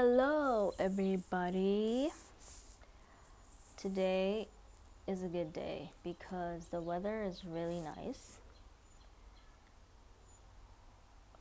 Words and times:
Hello, 0.00 0.74
everybody. 0.78 2.10
Today 3.76 4.46
is 5.08 5.24
a 5.24 5.26
good 5.26 5.52
day 5.52 5.90
because 6.04 6.66
the 6.66 6.80
weather 6.80 7.24
is 7.24 7.42
really 7.44 7.80
nice. 7.80 8.38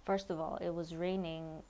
First 0.04 0.32
of 0.32 0.40
all, 0.40 0.58
it 0.60 0.74
was 0.74 0.96
raining 0.96 1.62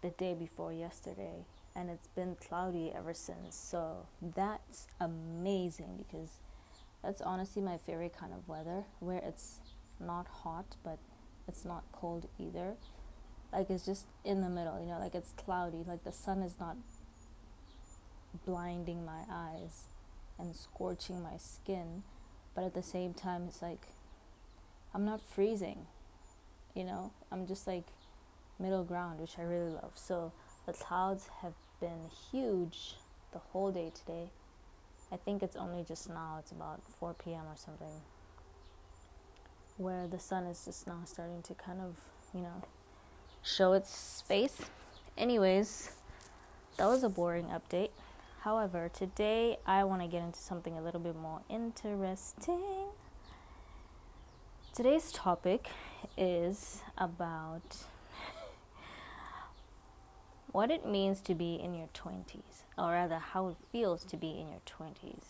the 0.00 0.08
day 0.08 0.32
before 0.32 0.72
yesterday, 0.72 1.44
and 1.76 1.90
it's 1.90 2.08
been 2.08 2.36
cloudy 2.36 2.90
ever 2.96 3.12
since. 3.12 3.54
So 3.54 4.06
that's 4.34 4.86
amazing 4.98 6.06
because 6.08 6.38
that's 7.02 7.20
honestly 7.20 7.60
my 7.60 7.76
favorite 7.76 8.16
kind 8.18 8.32
of 8.32 8.48
weather 8.48 8.84
where 8.98 9.18
it's 9.18 9.58
not 10.00 10.26
hot 10.26 10.76
but 10.82 10.98
it's 11.46 11.66
not 11.66 11.84
cold 11.92 12.28
either 12.38 12.76
like 13.52 13.70
it's 13.70 13.86
just 13.86 14.06
in 14.24 14.40
the 14.40 14.48
middle 14.48 14.80
you 14.80 14.86
know 14.86 14.98
like 14.98 15.14
it's 15.14 15.32
cloudy 15.32 15.84
like 15.86 16.04
the 16.04 16.12
sun 16.12 16.42
is 16.42 16.54
not 16.58 16.76
blinding 18.44 19.04
my 19.04 19.22
eyes 19.30 19.84
and 20.38 20.56
scorching 20.56 21.22
my 21.22 21.36
skin 21.36 22.02
but 22.54 22.64
at 22.64 22.74
the 22.74 22.82
same 22.82 23.14
time 23.14 23.44
it's 23.48 23.62
like 23.62 23.88
i'm 24.92 25.04
not 25.04 25.20
freezing 25.20 25.86
you 26.74 26.84
know? 26.84 27.12
I'm 27.30 27.46
just 27.46 27.66
like 27.66 27.84
middle 28.58 28.84
ground 28.84 29.20
which 29.20 29.38
i 29.38 29.42
really 29.42 29.70
love. 29.70 29.92
So 29.94 30.32
the 30.66 30.72
clouds 30.72 31.28
have 31.42 31.54
been 31.80 32.10
huge 32.30 32.96
the 33.32 33.38
whole 33.38 33.72
day 33.72 33.90
today. 33.94 34.30
I 35.12 35.16
think 35.16 35.42
it's 35.42 35.56
only 35.56 35.84
just 35.84 36.08
now 36.08 36.36
it's 36.40 36.50
about 36.50 36.80
4 36.98 37.14
p.m 37.14 37.44
or 37.46 37.56
something 37.56 38.02
where 39.76 40.06
the 40.06 40.18
sun 40.18 40.44
is 40.44 40.64
just 40.64 40.86
now 40.86 41.00
starting 41.04 41.42
to 41.42 41.54
kind 41.54 41.80
of 41.80 41.96
you 42.32 42.40
know 42.40 42.62
show 43.44 43.74
its 43.74 44.22
face. 44.26 44.58
Anyways, 45.18 45.92
that 46.78 46.86
was 46.86 47.04
a 47.04 47.08
boring 47.08 47.46
update. 47.46 47.90
However, 48.40 48.90
today 48.92 49.58
I 49.66 49.84
want 49.84 50.02
to 50.02 50.08
get 50.08 50.22
into 50.22 50.38
something 50.38 50.76
a 50.76 50.82
little 50.82 51.00
bit 51.00 51.14
more 51.14 51.40
interesting. 51.48 52.88
Today's 54.74 55.12
topic 55.12 55.68
is 56.16 56.82
about 56.98 57.76
what 60.52 60.70
it 60.70 60.86
means 60.86 61.20
to 61.22 61.34
be 61.34 61.54
in 61.54 61.74
your 61.74 61.88
20s, 61.94 62.64
or 62.76 62.92
rather, 62.92 63.18
how 63.18 63.48
it 63.48 63.56
feels 63.70 64.04
to 64.04 64.16
be 64.16 64.30
in 64.30 64.48
your 64.48 64.62
20s. 64.66 65.24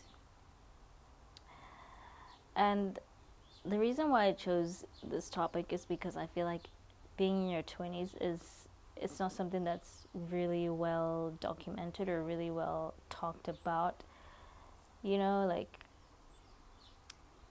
And 2.57 2.99
the 3.65 3.79
reason 3.79 4.11
why 4.11 4.27
I 4.27 4.33
chose 4.33 4.85
this 5.03 5.29
topic 5.29 5.73
is 5.73 5.85
because 5.85 6.17
I 6.17 6.27
feel 6.27 6.47
like 6.47 6.69
being 7.17 7.45
in 7.45 7.51
your 7.51 7.63
20s 7.63 8.11
is 8.21 8.69
it's 8.97 9.19
not 9.19 9.33
something 9.33 9.65
that's 9.65 10.07
really 10.15 10.69
well 10.69 11.35
documented 11.41 12.09
or 12.09 12.23
really 12.23 12.51
well 12.51 12.95
talked 13.11 13.49
about. 13.49 14.03
You 15.03 15.19
know 15.19 15.47
like 15.47 15.81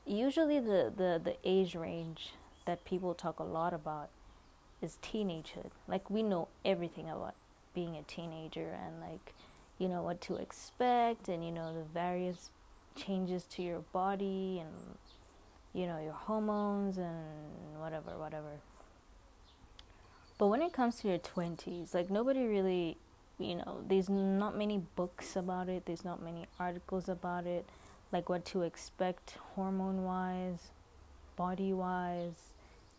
usually 0.05 0.59
the, 0.59 0.91
the, 0.95 1.21
the 1.23 1.35
age 1.43 1.75
range 1.75 2.33
that 2.65 2.83
people 2.85 3.13
talk 3.13 3.39
a 3.39 3.43
lot 3.43 3.73
about 3.73 4.09
is 4.81 4.97
teenagehood. 5.01 5.71
Like 5.87 6.09
we 6.09 6.23
know 6.23 6.49
everything 6.65 7.09
about 7.09 7.35
being 7.73 7.95
a 7.95 8.03
teenager 8.03 8.77
and 8.85 8.99
like 9.01 9.33
you 9.79 9.87
know 9.87 10.03
what 10.03 10.21
to 10.21 10.35
expect 10.35 11.27
and 11.27 11.43
you 11.43 11.51
know 11.51 11.73
the 11.73 11.83
various 11.83 12.51
changes 12.95 13.43
to 13.45 13.63
your 13.63 13.79
body 13.79 14.61
and 14.63 14.97
you 15.73 15.87
know 15.87 15.99
your 15.99 16.13
hormones 16.13 16.97
and 16.97 17.79
whatever 17.79 18.17
whatever 18.17 18.59
but 20.37 20.47
when 20.47 20.61
it 20.61 20.73
comes 20.73 20.97
to 21.01 21.07
your 21.07 21.19
20s, 21.19 21.93
like 21.93 22.09
nobody 22.09 22.45
really, 22.45 22.97
you 23.37 23.55
know, 23.55 23.83
there's 23.87 24.09
not 24.09 24.57
many 24.57 24.79
books 24.95 25.35
about 25.35 25.69
it, 25.69 25.85
there's 25.85 26.03
not 26.03 26.21
many 26.21 26.45
articles 26.59 27.07
about 27.07 27.45
it, 27.45 27.65
like 28.11 28.29
what 28.29 28.45
to 28.45 28.63
expect 28.63 29.37
hormone 29.55 30.03
wise, 30.03 30.71
body 31.35 31.73
wise, 31.73 32.53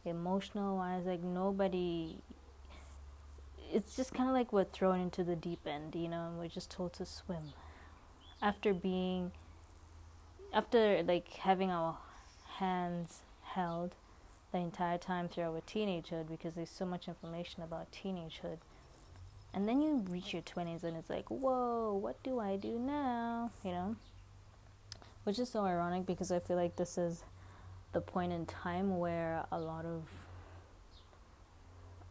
emotional 0.05 0.77
wise. 0.77 1.05
Like 1.05 1.23
nobody, 1.23 2.17
it's 3.73 3.97
just 3.97 4.15
kind 4.15 4.29
of 4.29 4.35
like 4.35 4.53
we're 4.53 4.65
thrown 4.65 5.01
into 5.01 5.25
the 5.25 5.37
deep 5.37 5.67
end, 5.67 5.95
you 5.95 6.09
know, 6.09 6.27
and 6.29 6.39
we're 6.39 6.49
just 6.49 6.71
told 6.71 6.93
to 6.95 7.07
swim. 7.07 7.53
After 8.41 8.75
being, 8.75 9.33
after 10.53 11.03
like 11.03 11.29
having 11.29 11.71
our 11.71 11.97
hands 12.59 13.23
held 13.43 13.95
the 14.55 14.61
entire 14.61 14.99
time 14.99 15.29
throughout 15.29 15.53
with 15.53 15.67
teenagehood 15.67 16.29
because 16.29 16.55
there's 16.55 16.71
so 16.71 16.87
much 16.87 17.09
information 17.09 17.65
about 17.65 17.91
teenagehood. 17.91 18.59
And 19.53 19.69
then 19.69 19.83
you 19.83 20.05
reach 20.09 20.33
your 20.33 20.43
20s 20.43 20.85
and 20.85 20.97
it's 20.97 21.11
like, 21.11 21.29
whoa, 21.29 21.99
what 22.01 22.23
do 22.23 22.39
I 22.39 22.55
do 22.55 22.79
now? 22.79 23.51
You 23.65 23.73
know? 23.73 23.97
Which 25.25 25.41
is 25.41 25.49
so 25.51 25.65
ironic 25.65 26.07
because 26.07 26.31
I 26.31 26.39
feel 26.39 26.57
like 26.57 26.77
this 26.77 26.97
is 26.97 27.25
the 27.93 28.01
point 28.01 28.33
in 28.33 28.47
time 28.47 28.97
where 28.97 29.45
a 29.51 29.59
lot 29.59 29.85
of, 29.85 30.05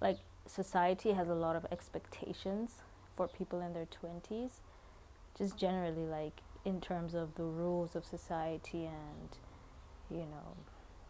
like, 0.02 0.18
society 0.46 1.14
has 1.14 1.30
a 1.30 1.36
lot 1.36 1.56
of 1.56 1.66
expectations 1.72 2.75
for 3.16 3.30
people 3.30 3.62
in 3.62 3.74
their 3.74 3.86
20s. 3.86 4.52
Just 5.38 5.56
generally, 5.56 6.06
like, 6.06 6.42
in 6.66 6.81
terms 6.81 7.14
of 7.14 7.36
the 7.36 7.44
rules 7.44 7.96
of 7.96 8.04
society 8.04 8.86
and, 8.86 9.30
you 10.12 10.25
know, 10.25 10.58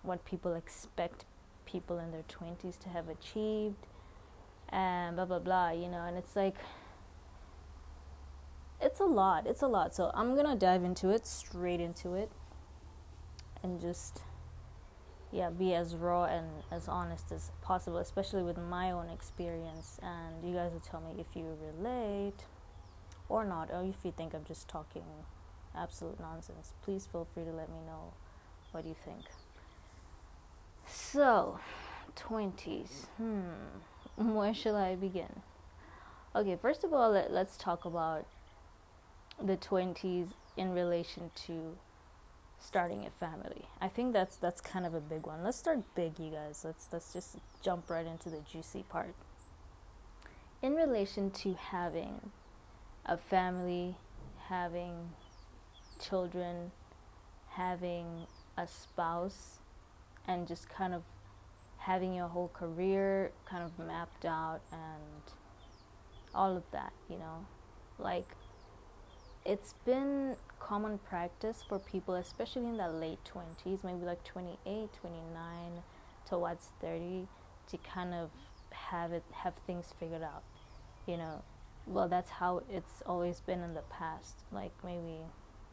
what 0.03 0.23
people 0.25 0.53
expect 0.53 1.25
people 1.65 1.97
in 1.97 2.11
their 2.11 2.23
20s 2.23 2.77
to 2.77 2.89
have 2.89 3.09
achieved 3.09 3.87
and 4.69 5.15
blah 5.15 5.25
blah 5.25 5.39
blah 5.39 5.71
you 5.71 5.87
know 5.87 6.03
and 6.05 6.17
it's 6.17 6.35
like 6.35 6.55
it's 8.81 8.99
a 8.99 9.05
lot 9.05 9.47
it's 9.47 9.61
a 9.61 9.67
lot. 9.67 9.95
So 9.95 10.11
i'm 10.13 10.35
gonna 10.35 10.55
dive 10.55 10.83
into 10.83 11.09
it 11.09 11.25
straight 11.25 11.79
into 11.79 12.13
it 12.13 12.29
and 13.63 13.79
just 13.79 14.21
yeah 15.31 15.49
be 15.49 15.73
as 15.73 15.95
raw 15.95 16.25
and 16.25 16.47
as 16.71 16.87
honest 16.87 17.31
as 17.31 17.51
possible 17.61 17.97
especially 17.97 18.43
with 18.43 18.57
my 18.57 18.91
own 18.91 19.09
experience. 19.09 19.99
And 20.03 20.47
you 20.47 20.53
guys 20.53 20.71
will 20.73 20.79
tell 20.81 21.01
me 21.01 21.15
if 21.19 21.35
you 21.35 21.57
relate 21.61 22.45
or 23.29 23.45
not 23.45 23.69
or 23.71 23.83
if 23.83 24.03
you 24.03 24.11
think 24.11 24.33
i'm 24.33 24.43
just 24.43 24.67
talking 24.67 25.05
absolute 25.75 26.19
nonsense. 26.19 26.73
Please 26.83 27.07
feel 27.11 27.25
free 27.33 27.45
to 27.45 27.51
let 27.51 27.69
me 27.69 27.79
know 27.87 28.13
what 28.71 28.85
you 28.85 28.95
think 29.05 29.23
so, 30.87 31.59
20s. 32.15 33.05
Hmm. 33.17 33.43
Where 34.35 34.53
shall 34.53 34.75
I 34.75 34.95
begin? 34.95 35.41
Okay, 36.35 36.55
first 36.55 36.83
of 36.83 36.93
all, 36.93 37.11
let, 37.11 37.31
let's 37.31 37.57
talk 37.57 37.85
about 37.85 38.25
the 39.41 39.57
20s 39.57 40.29
in 40.57 40.73
relation 40.73 41.31
to 41.47 41.77
starting 42.59 43.05
a 43.05 43.09
family. 43.09 43.65
I 43.81 43.87
think 43.87 44.13
that's 44.13 44.37
that's 44.37 44.61
kind 44.61 44.85
of 44.85 44.93
a 44.93 45.01
big 45.01 45.25
one. 45.25 45.43
Let's 45.43 45.57
start 45.57 45.79
big, 45.95 46.17
you 46.19 46.31
guys. 46.31 46.61
Let's 46.63 46.87
let's 46.91 47.11
just 47.13 47.37
jump 47.61 47.89
right 47.89 48.05
into 48.05 48.29
the 48.29 48.39
juicy 48.49 48.83
part. 48.83 49.15
In 50.61 50.75
relation 50.75 51.29
to 51.31 51.55
having 51.55 52.31
a 53.05 53.17
family, 53.17 53.95
having 54.47 55.09
children, 55.99 56.71
having 57.49 58.27
a 58.57 58.67
spouse, 58.67 59.59
and 60.27 60.47
just 60.47 60.69
kind 60.69 60.93
of 60.93 61.03
having 61.77 62.13
your 62.13 62.27
whole 62.27 62.49
career 62.53 63.31
kind 63.45 63.63
of 63.63 63.85
mapped 63.85 64.25
out 64.25 64.61
and 64.71 65.33
all 66.33 66.55
of 66.55 66.63
that, 66.71 66.93
you 67.09 67.17
know. 67.17 67.45
Like 67.99 68.27
it's 69.45 69.73
been 69.85 70.35
common 70.59 70.97
practice 70.97 71.63
for 71.67 71.77
people 71.79 72.15
especially 72.15 72.65
in 72.65 72.77
the 72.77 72.87
late 72.87 73.19
20s, 73.25 73.83
maybe 73.83 74.05
like 74.05 74.23
28, 74.23 74.89
29 74.93 75.83
towards 76.27 76.69
30 76.79 77.27
to 77.69 77.77
kind 77.77 78.13
of 78.13 78.29
have 78.71 79.11
it 79.11 79.23
have 79.43 79.53
things 79.67 79.93
figured 79.99 80.23
out. 80.23 80.43
You 81.05 81.17
know, 81.17 81.43
well 81.85 82.07
that's 82.07 82.29
how 82.29 82.63
it's 82.71 83.03
always 83.05 83.41
been 83.41 83.61
in 83.61 83.73
the 83.73 83.83
past. 83.89 84.43
Like 84.51 84.71
maybe 84.83 85.19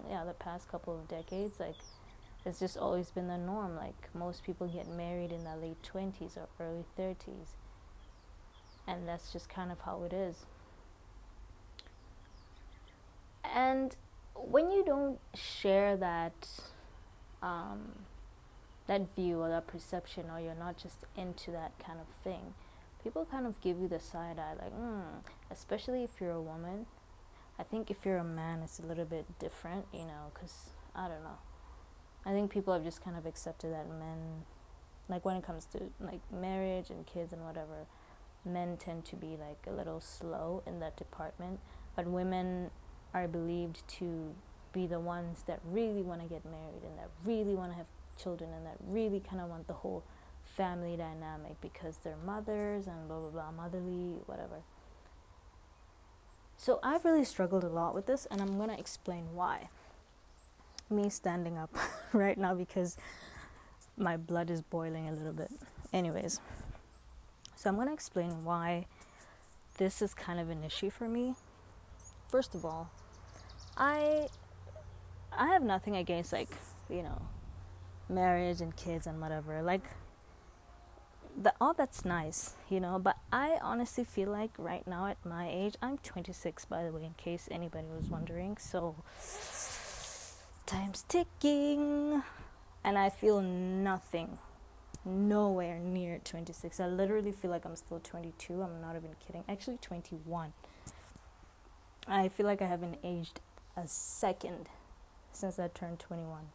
yeah, 0.08 0.24
the 0.24 0.32
past 0.32 0.68
couple 0.68 0.98
of 0.98 1.08
decades 1.08 1.60
like 1.60 1.76
it's 2.44 2.58
just 2.58 2.76
always 2.76 3.10
been 3.10 3.28
the 3.28 3.38
norm. 3.38 3.76
Like 3.76 4.08
most 4.14 4.44
people 4.44 4.66
get 4.66 4.88
married 4.88 5.32
in 5.32 5.44
their 5.44 5.56
late 5.56 5.82
20s 5.82 6.36
or 6.36 6.48
early 6.58 6.84
30s. 6.98 7.54
And 8.86 9.06
that's 9.06 9.32
just 9.32 9.48
kind 9.48 9.70
of 9.70 9.80
how 9.80 10.02
it 10.04 10.12
is. 10.12 10.46
And 13.44 13.94
when 14.34 14.70
you 14.70 14.84
don't 14.84 15.18
share 15.34 15.96
that 15.96 16.48
um, 17.42 17.92
that 18.86 19.14
view 19.14 19.40
or 19.40 19.48
that 19.48 19.66
perception, 19.66 20.24
or 20.30 20.40
you're 20.40 20.54
not 20.54 20.76
just 20.76 21.04
into 21.16 21.50
that 21.52 21.72
kind 21.84 22.00
of 22.00 22.06
thing, 22.22 22.54
people 23.02 23.26
kind 23.30 23.46
of 23.46 23.60
give 23.60 23.78
you 23.78 23.88
the 23.88 24.00
side 24.00 24.38
eye, 24.38 24.54
like, 24.60 24.74
mm, 24.74 25.02
especially 25.50 26.02
if 26.02 26.10
you're 26.20 26.32
a 26.32 26.40
woman. 26.40 26.86
I 27.58 27.62
think 27.62 27.90
if 27.90 28.04
you're 28.04 28.18
a 28.18 28.24
man, 28.24 28.60
it's 28.62 28.78
a 28.78 28.82
little 28.82 29.04
bit 29.04 29.38
different, 29.38 29.86
you 29.92 30.00
know, 30.00 30.32
because 30.32 30.70
I 30.94 31.08
don't 31.08 31.22
know 31.22 31.38
I 32.24 32.32
think 32.32 32.50
people 32.50 32.72
have 32.72 32.84
just 32.84 33.02
kind 33.02 33.16
of 33.16 33.26
accepted 33.26 33.72
that 33.72 33.88
men, 33.88 34.44
like 35.08 35.24
when 35.24 35.36
it 35.36 35.42
comes 35.42 35.64
to 35.66 35.90
like 36.00 36.20
marriage 36.32 36.90
and 36.90 37.06
kids 37.06 37.32
and 37.32 37.44
whatever, 37.44 37.86
men 38.44 38.76
tend 38.76 39.04
to 39.06 39.16
be 39.16 39.36
like 39.38 39.66
a 39.66 39.72
little 39.72 40.00
slow 40.00 40.62
in 40.66 40.80
that 40.80 40.96
department, 40.96 41.60
but 41.96 42.06
women 42.06 42.70
are 43.14 43.26
believed 43.26 43.86
to 43.88 44.34
be 44.72 44.86
the 44.86 45.00
ones 45.00 45.42
that 45.46 45.60
really 45.64 46.02
want 46.02 46.20
to 46.20 46.28
get 46.28 46.44
married 46.44 46.82
and 46.84 46.96
that 46.98 47.08
really 47.24 47.54
want 47.54 47.72
to 47.72 47.76
have 47.76 47.86
children 48.20 48.50
and 48.54 48.64
that 48.64 48.76
really 48.86 49.20
kind 49.20 49.40
of 49.42 49.48
want 49.48 49.66
the 49.66 49.72
whole 49.72 50.04
family 50.42 50.96
dynamic 50.96 51.60
because 51.60 51.98
they're 51.98 52.16
mothers 52.24 52.86
and 52.86 53.08
blah 53.08 53.18
blah 53.18 53.30
blah, 53.30 53.50
motherly, 53.50 54.18
whatever. 54.26 54.62
So 56.56 56.78
I've 56.82 57.04
really 57.04 57.24
struggled 57.24 57.64
a 57.64 57.68
lot 57.68 57.94
with 57.94 58.06
this, 58.06 58.26
and 58.30 58.40
I'm 58.40 58.58
gonna 58.58 58.76
explain 58.78 59.34
why. 59.34 59.70
Me 60.90 61.08
standing 61.08 61.56
up 61.56 61.70
right 62.12 62.36
now 62.36 62.54
because 62.54 62.96
my 63.96 64.16
blood 64.16 64.50
is 64.50 64.60
boiling 64.60 65.08
a 65.08 65.12
little 65.12 65.32
bit. 65.32 65.50
Anyways, 65.92 66.40
so 67.54 67.70
I'm 67.70 67.76
gonna 67.76 67.92
explain 67.92 68.44
why 68.44 68.86
this 69.78 70.02
is 70.02 70.14
kind 70.14 70.40
of 70.40 70.50
an 70.50 70.64
issue 70.64 70.90
for 70.90 71.08
me. 71.08 71.34
First 72.28 72.54
of 72.54 72.64
all, 72.64 72.90
I 73.76 74.28
I 75.32 75.46
have 75.48 75.62
nothing 75.62 75.96
against 75.96 76.32
like 76.32 76.50
you 76.88 77.02
know 77.02 77.22
marriage 78.08 78.60
and 78.60 78.74
kids 78.74 79.06
and 79.06 79.20
whatever. 79.20 79.62
Like 79.62 79.84
the, 81.40 81.54
all 81.60 81.72
that's 81.72 82.04
nice, 82.04 82.54
you 82.68 82.80
know, 82.80 82.98
but 82.98 83.16
I 83.32 83.58
honestly 83.62 84.04
feel 84.04 84.30
like 84.30 84.50
right 84.58 84.86
now 84.86 85.06
at 85.06 85.24
my 85.24 85.48
age, 85.48 85.76
I'm 85.80 85.98
26 85.98 86.64
by 86.64 86.84
the 86.84 86.92
way, 86.92 87.04
in 87.04 87.14
case 87.14 87.48
anybody 87.50 87.86
was 87.96 88.06
wondering. 88.06 88.56
So 88.58 88.96
time's 90.70 91.04
ticking, 91.08 92.22
and 92.84 92.96
I 92.96 93.10
feel 93.10 93.40
nothing, 93.42 94.38
nowhere 95.04 95.80
near 95.80 96.20
26. 96.22 96.78
I 96.78 96.86
literally 96.86 97.32
feel 97.32 97.50
like 97.50 97.64
I'm 97.64 97.74
still 97.74 97.98
22. 97.98 98.62
I'm 98.62 98.80
not 98.80 98.94
even 98.94 99.10
kidding. 99.26 99.42
Actually, 99.48 99.78
21. 99.78 100.52
I 102.06 102.28
feel 102.28 102.46
like 102.46 102.62
I 102.62 102.66
haven't 102.66 102.98
aged 103.02 103.40
a 103.76 103.88
second 103.88 104.68
since 105.32 105.58
I 105.58 105.66
turned 105.66 105.98
21. 105.98 106.50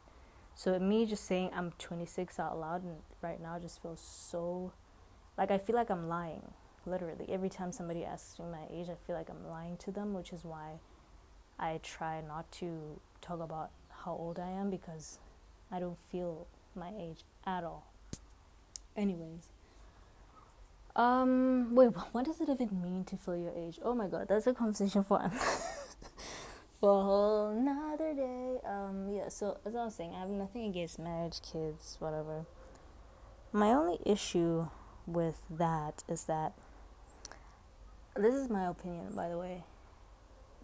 So 0.56 0.80
me 0.80 1.06
just 1.06 1.26
saying 1.26 1.50
I'm 1.54 1.74
26 1.78 2.40
out 2.40 2.58
loud 2.58 2.84
and 2.86 2.96
right 3.22 3.42
now 3.42 3.60
just 3.60 3.82
feels 3.82 4.00
so 4.00 4.72
like 5.38 5.52
I 5.52 5.58
feel 5.58 5.76
like 5.76 5.90
I'm 5.90 6.08
lying. 6.08 6.54
Literally, 6.86 7.26
every 7.28 7.50
time 7.50 7.74
somebody 7.74 8.06
asks 8.06 8.40
me 8.40 8.46
my 8.50 8.64
age, 8.72 8.88
I 8.90 8.96
feel 8.96 9.18
like 9.18 9.30
I'm 9.30 9.50
lying 9.50 9.76
to 9.78 9.92
them, 9.92 10.14
which 10.14 10.32
is 10.32 10.46
why 10.46 10.80
I 11.60 11.82
try 11.84 12.22
not 12.22 12.50
to 12.54 13.02
talk 13.22 13.42
about 13.42 13.72
how 14.06 14.12
old 14.12 14.40
I 14.40 14.50
am 14.50 14.70
because 14.70 15.18
I 15.72 15.80
don't 15.80 15.98
feel 15.98 16.48
my 16.76 16.92
age 16.98 17.24
at 17.46 17.64
all. 17.64 17.92
Anyways, 18.96 19.50
um, 20.96 21.76
wait, 21.76 21.88
what 22.12 22.26
does 22.26 22.40
it 22.40 22.50
even 22.50 22.82
mean 22.82 23.04
to 23.06 23.18
feel 23.18 23.36
your 23.36 23.54
age? 23.56 23.80
Oh 23.84 23.96
my 23.96 24.08
god, 24.08 24.28
that's 24.30 24.48
a 24.48 24.54
conversation 24.54 25.04
for 25.04 25.20
for 26.80 27.00
a 27.00 27.04
whole 27.04 27.50
another 27.50 28.14
day. 28.14 28.58
Um, 28.66 29.10
yeah. 29.10 29.30
So 29.30 29.58
as 29.66 29.76
I 29.76 29.86
was 29.86 29.96
saying, 29.96 30.14
I 30.16 30.20
have 30.20 30.30
nothing 30.30 30.66
against 30.70 31.00
marriage, 31.00 31.42
kids, 31.42 31.98
whatever. 32.00 32.46
My 33.52 33.70
only 33.70 34.00
issue 34.06 34.68
with 35.08 35.42
that 35.50 36.04
is 36.08 36.26
that 36.26 36.54
this 38.16 38.34
is 38.34 38.50
my 38.50 38.68
opinion, 38.68 39.14
by 39.16 39.30
the 39.30 39.38
way, 39.38 39.64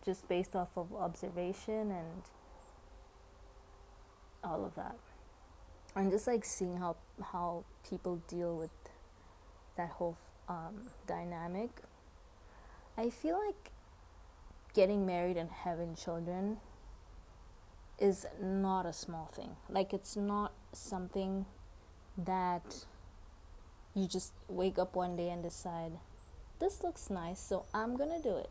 just 0.06 0.28
based 0.28 0.56
off 0.56 0.70
of 0.78 0.94
observation 0.94 1.92
and 1.92 2.24
all 4.44 4.66
of 4.66 4.76
that. 4.76 4.96
I'm 5.96 6.10
just 6.10 6.28
like 6.28 6.46
seeing 6.46 6.78
how 6.78 6.96
how 7.32 7.66
people 7.88 8.22
deal 8.28 8.56
with 8.56 8.72
that 9.78 9.90
whole 9.90 10.18
um, 10.48 10.90
dynamic. 11.08 11.70
I 12.98 13.10
feel 13.10 13.40
like 13.46 13.72
getting 14.74 15.06
married 15.06 15.38
and 15.38 15.50
having 15.50 15.96
children 15.96 16.58
is 18.00 18.26
not 18.42 18.86
a 18.86 18.94
small 18.94 19.30
thing. 19.34 19.56
Like 19.70 19.94
it's 19.94 20.16
not 20.16 20.54
something 20.74 21.46
that 22.18 22.86
you 23.94 24.08
just 24.08 24.34
wake 24.48 24.80
up 24.80 24.96
one 24.96 25.16
day 25.16 25.30
and 25.30 25.44
decide 25.44 25.92
this 26.60 26.84
looks 26.84 27.10
nice 27.10 27.40
so 27.40 27.66
i'm 27.74 27.98
gonna 27.98 28.22
do 28.22 28.38
it 28.38 28.50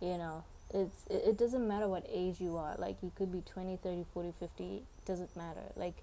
you 0.00 0.16
know 0.18 0.44
it's 0.72 1.06
it, 1.08 1.22
it 1.28 1.38
doesn't 1.38 1.66
matter 1.66 1.88
what 1.88 2.06
age 2.12 2.40
you 2.40 2.56
are 2.56 2.76
like 2.78 2.96
you 3.02 3.10
could 3.14 3.32
be 3.32 3.40
20 3.40 3.78
30 3.82 4.04
40 4.12 4.32
50 4.38 4.82
doesn't 5.10 5.36
matter 5.36 5.72
like 5.76 5.96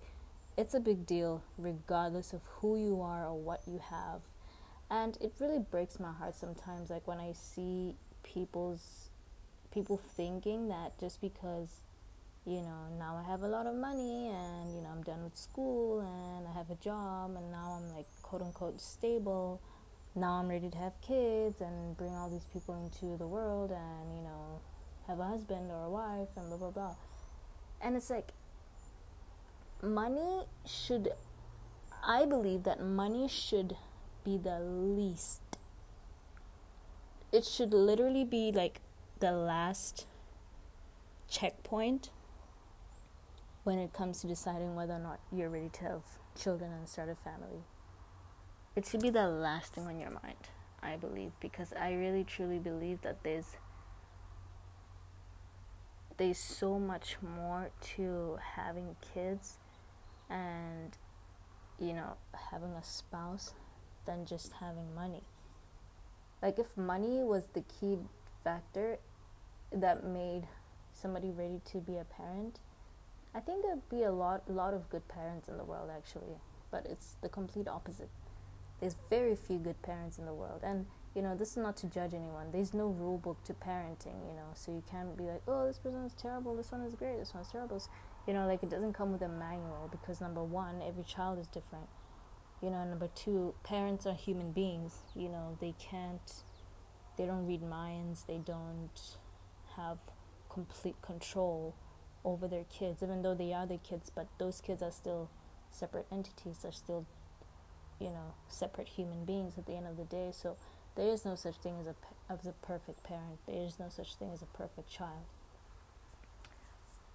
it's 0.58 0.74
a 0.74 0.80
big 0.80 1.06
deal 1.06 1.42
regardless 1.58 2.34
of 2.34 2.42
who 2.58 2.78
you 2.78 3.02
are 3.02 3.26
or 3.26 3.36
what 3.36 3.62
you 3.66 3.80
have 3.90 4.22
and 4.90 5.18
it 5.22 5.34
really 5.40 5.60
breaks 5.60 6.00
my 6.00 6.12
heart 6.12 6.36
sometimes 6.36 6.90
like 6.90 7.08
when 7.08 7.20
i 7.20 7.32
see 7.34 7.96
people's 8.24 9.10
people 9.72 9.98
thinking 10.16 10.68
that 10.68 10.98
just 11.00 11.22
because 11.22 11.82
you 12.48 12.62
know, 12.62 12.88
now 12.98 13.22
I 13.22 13.30
have 13.30 13.42
a 13.42 13.48
lot 13.48 13.68
of 13.68 13.76
money 13.76 14.30
and, 14.30 14.74
you 14.74 14.82
know, 14.82 14.88
I'm 14.90 15.04
done 15.04 15.22
with 15.22 15.36
school 15.36 16.00
and 16.00 16.48
I 16.48 16.54
have 16.58 16.70
a 16.70 16.76
job 16.76 17.36
and 17.36 17.52
now 17.52 17.78
I'm 17.78 17.94
like 17.94 18.06
quote 18.22 18.42
unquote 18.42 18.80
stable. 18.80 19.60
Now 20.16 20.40
I'm 20.40 20.48
ready 20.48 20.70
to 20.70 20.78
have 20.78 21.00
kids 21.02 21.60
and 21.60 21.98
bring 21.98 22.16
all 22.16 22.30
these 22.30 22.46
people 22.54 22.82
into 22.82 23.18
the 23.18 23.28
world 23.28 23.72
and, 23.72 24.16
you 24.16 24.24
know, 24.24 24.62
have 25.08 25.20
a 25.20 25.26
husband 25.26 25.70
or 25.70 25.84
a 25.84 25.90
wife 25.90 26.30
and 26.38 26.48
blah, 26.48 26.58
blah, 26.58 26.72
blah. 26.72 26.96
And 27.82 27.98
it's 27.98 28.10
like, 28.10 28.32
money 29.82 30.46
should, 30.66 31.10
I 32.06 32.26
believe 32.26 32.64
that 32.64 32.82
money 32.82 33.28
should 33.28 33.76
be 34.24 34.38
the 34.38 34.60
least. 34.60 35.42
It 37.32 37.46
should 37.46 37.74
literally 37.74 38.24
be 38.24 38.52
like 38.52 38.82
the 39.20 39.32
last 39.32 40.06
checkpoint 41.30 42.10
when 43.64 43.80
it 43.80 43.92
comes 43.92 44.22
to 44.22 44.28
deciding 44.28 44.76
whether 44.76 44.94
or 44.94 45.00
not 45.00 45.20
you're 45.32 45.50
ready 45.50 45.70
to 45.70 45.84
have 45.84 46.02
children 46.40 46.72
and 46.72 46.88
start 46.88 47.10
a 47.10 47.16
family. 47.16 47.64
It 48.76 48.86
should 48.86 49.02
be 49.02 49.10
the 49.10 49.28
last 49.28 49.74
thing 49.74 49.88
on 49.88 50.00
your 50.00 50.12
mind, 50.12 50.38
I 50.82 50.96
believe, 50.96 51.32
because 51.40 51.74
I 51.74 51.94
really 51.94 52.24
truly 52.24 52.60
believe 52.60 53.02
that 53.02 53.24
there's 53.24 53.58
there's 56.18 56.38
so 56.38 56.80
much 56.80 57.18
more 57.22 57.70
to 57.96 58.40
having 58.56 58.96
kids 59.14 59.58
and 60.30 60.98
you 61.80 61.94
know 61.94 62.14
having 62.52 62.72
a 62.72 62.84
spouse 62.84 63.54
than 64.06 64.26
just 64.26 64.54
having 64.54 64.94
money. 64.96 65.24
Like 66.42 66.60
if 66.60 66.76
money 66.78 67.24
was 67.24 67.44
the 67.54 67.62
key 67.62 67.98
factor 68.44 69.00
that 69.72 70.04
made 70.04 70.44
somebody 70.94 71.32
ready 71.32 71.62
to 71.72 71.78
be 71.78 71.98
a 71.98 72.06
parent, 72.06 72.60
I 73.36 73.40
think 73.40 73.64
there'd 73.64 73.90
be 73.90 74.04
a 74.04 74.12
lot, 74.12 74.50
lot 74.50 74.74
of 74.74 74.90
good 74.90 75.08
parents 75.08 75.48
in 75.48 75.58
the 75.58 75.64
world 75.64 75.90
actually, 75.96 76.38
but 76.72 76.86
it's 76.90 77.16
the 77.22 77.30
complete 77.30 77.68
opposite. 77.68 78.10
There's 78.80 78.96
very 79.10 79.36
few 79.36 79.58
good 79.58 79.82
parents 79.82 80.18
in 80.18 80.26
the 80.26 80.34
world, 80.34 80.62
and 80.64 80.86
you 81.16 81.22
know 81.22 81.36
this 81.36 81.52
is 81.52 81.58
not 81.58 81.76
to 81.78 81.88
judge 81.88 82.14
anyone. 82.14 82.52
There's 82.52 82.74
no 82.74 82.88
rule 82.88 83.18
book 83.18 83.44
to 83.46 83.54
parenting, 83.54 84.22
you 84.28 84.36
know, 84.36 84.52
so 84.54 84.72
you 84.72 84.84
can't 84.90 85.18
be 85.18 85.24
like, 85.24 85.42
oh, 85.48 85.68
this 85.68 85.80
person 85.80 86.06
is 86.06 86.14
terrible, 86.14 86.56
this 86.56 86.72
one 86.72 86.82
is 86.82 86.94
great, 86.94 87.18
this 87.18 87.34
one's 87.34 87.48
terrible. 87.52 87.82
You 88.28 88.34
know, 88.34 88.46
like 88.46 88.62
it 88.62 88.70
doesn't 88.70 88.94
come 88.94 89.14
with 89.14 89.22
a 89.22 89.30
manual 89.30 89.88
because 89.90 90.20
number 90.20 90.44
one, 90.44 90.82
every 90.86 91.04
child 91.04 91.40
is 91.40 91.48
different. 91.48 91.88
You 92.62 92.70
know, 92.70 92.84
number 92.84 93.10
two, 93.16 93.54
parents 93.64 94.06
are 94.06 94.14
human 94.14 94.52
beings. 94.52 94.98
You 95.16 95.30
know, 95.30 95.58
they 95.62 95.74
can't, 95.80 96.34
they 97.18 97.26
don't 97.26 97.48
read 97.48 97.64
minds. 97.64 98.26
They 98.28 98.38
don't 98.38 99.18
have 99.78 99.98
complete 100.50 101.02
control 101.02 101.76
over 102.26 102.48
their 102.48 102.66
kids, 102.66 103.02
even 103.02 103.22
though 103.22 103.34
they 103.34 103.54
are 103.54 103.66
their 103.66 103.78
kids, 103.78 104.12
but 104.14 104.28
those 104.38 104.60
kids 104.60 104.82
are 104.82 104.92
still 104.92 105.30
separate 105.72 106.08
entities, 106.12 106.66
are 106.66 106.72
still, 106.72 107.06
you 108.00 108.10
know, 108.10 108.34
separate 108.50 108.88
human 108.88 109.24
beings 109.24 109.54
at 109.58 109.66
the 109.66 109.74
end 109.74 109.88
of 109.88 109.98
the 109.98 110.04
day. 110.04 110.32
So 110.34 110.58
there 110.96 111.08
is 111.08 111.24
no 111.24 111.36
such 111.36 111.56
thing 111.58 111.76
as 111.80 111.88
a, 111.88 111.96
as 112.30 112.46
a 112.46 112.54
perfect 112.66 113.04
parent, 113.04 113.40
there 113.48 113.62
is 113.64 113.80
no 113.80 113.88
such 113.88 114.16
thing 114.16 114.32
as 114.34 114.42
a 114.42 114.46
perfect 114.48 114.90
child. 114.90 115.26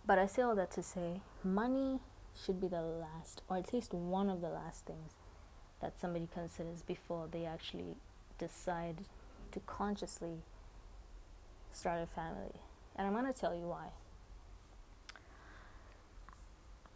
But 0.04 0.18
I 0.18 0.26
say 0.26 0.42
all 0.42 0.54
that 0.56 0.70
to 0.72 0.82
say 0.82 1.20
money 1.44 2.00
should 2.44 2.60
be 2.60 2.68
the 2.68 2.82
last, 2.82 3.42
or 3.48 3.56
at 3.56 3.72
least 3.72 3.94
one 3.94 4.28
of 4.28 4.40
the 4.40 4.48
last 4.48 4.84
things 4.86 5.12
that 5.80 5.98
somebody 5.98 6.28
considers 6.32 6.82
before 6.82 7.28
they 7.30 7.44
actually 7.44 7.96
decide 8.38 9.02
to 9.52 9.60
consciously 9.60 10.42
start 11.72 12.02
a 12.02 12.06
family. 12.06 12.60
And 12.96 13.06
I'm 13.06 13.12
going 13.12 13.32
to 13.32 13.38
tell 13.38 13.54
you 13.54 13.68
why 13.68 13.88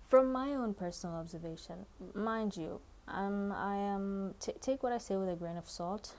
from 0.09 0.31
my 0.31 0.51
own 0.51 0.73
personal 0.73 1.17
observation, 1.17 1.87
mind 2.15 2.57
you, 2.57 2.81
um, 3.09 3.53
I 3.53 3.77
am 3.77 4.35
t- 4.41 4.53
take 4.61 4.83
what 4.83 4.93
I 4.93 4.99
say 4.99 5.17
with 5.17 5.29
a 5.29 5.35
grain 5.35 5.57
of 5.57 5.69
salt, 5.69 6.15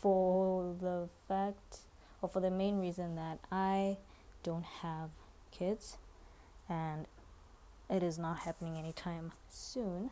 for 0.00 0.74
the 0.80 1.08
fact 1.28 1.80
or 2.22 2.28
for 2.28 2.40
the 2.40 2.50
main 2.50 2.78
reason 2.78 3.16
that 3.16 3.38
I 3.52 3.98
don't 4.42 4.64
have 4.64 5.10
kids, 5.50 5.98
and 6.70 7.06
it 7.90 8.02
is 8.02 8.18
not 8.18 8.38
happening 8.40 8.78
anytime 8.78 9.32
soon, 9.50 10.10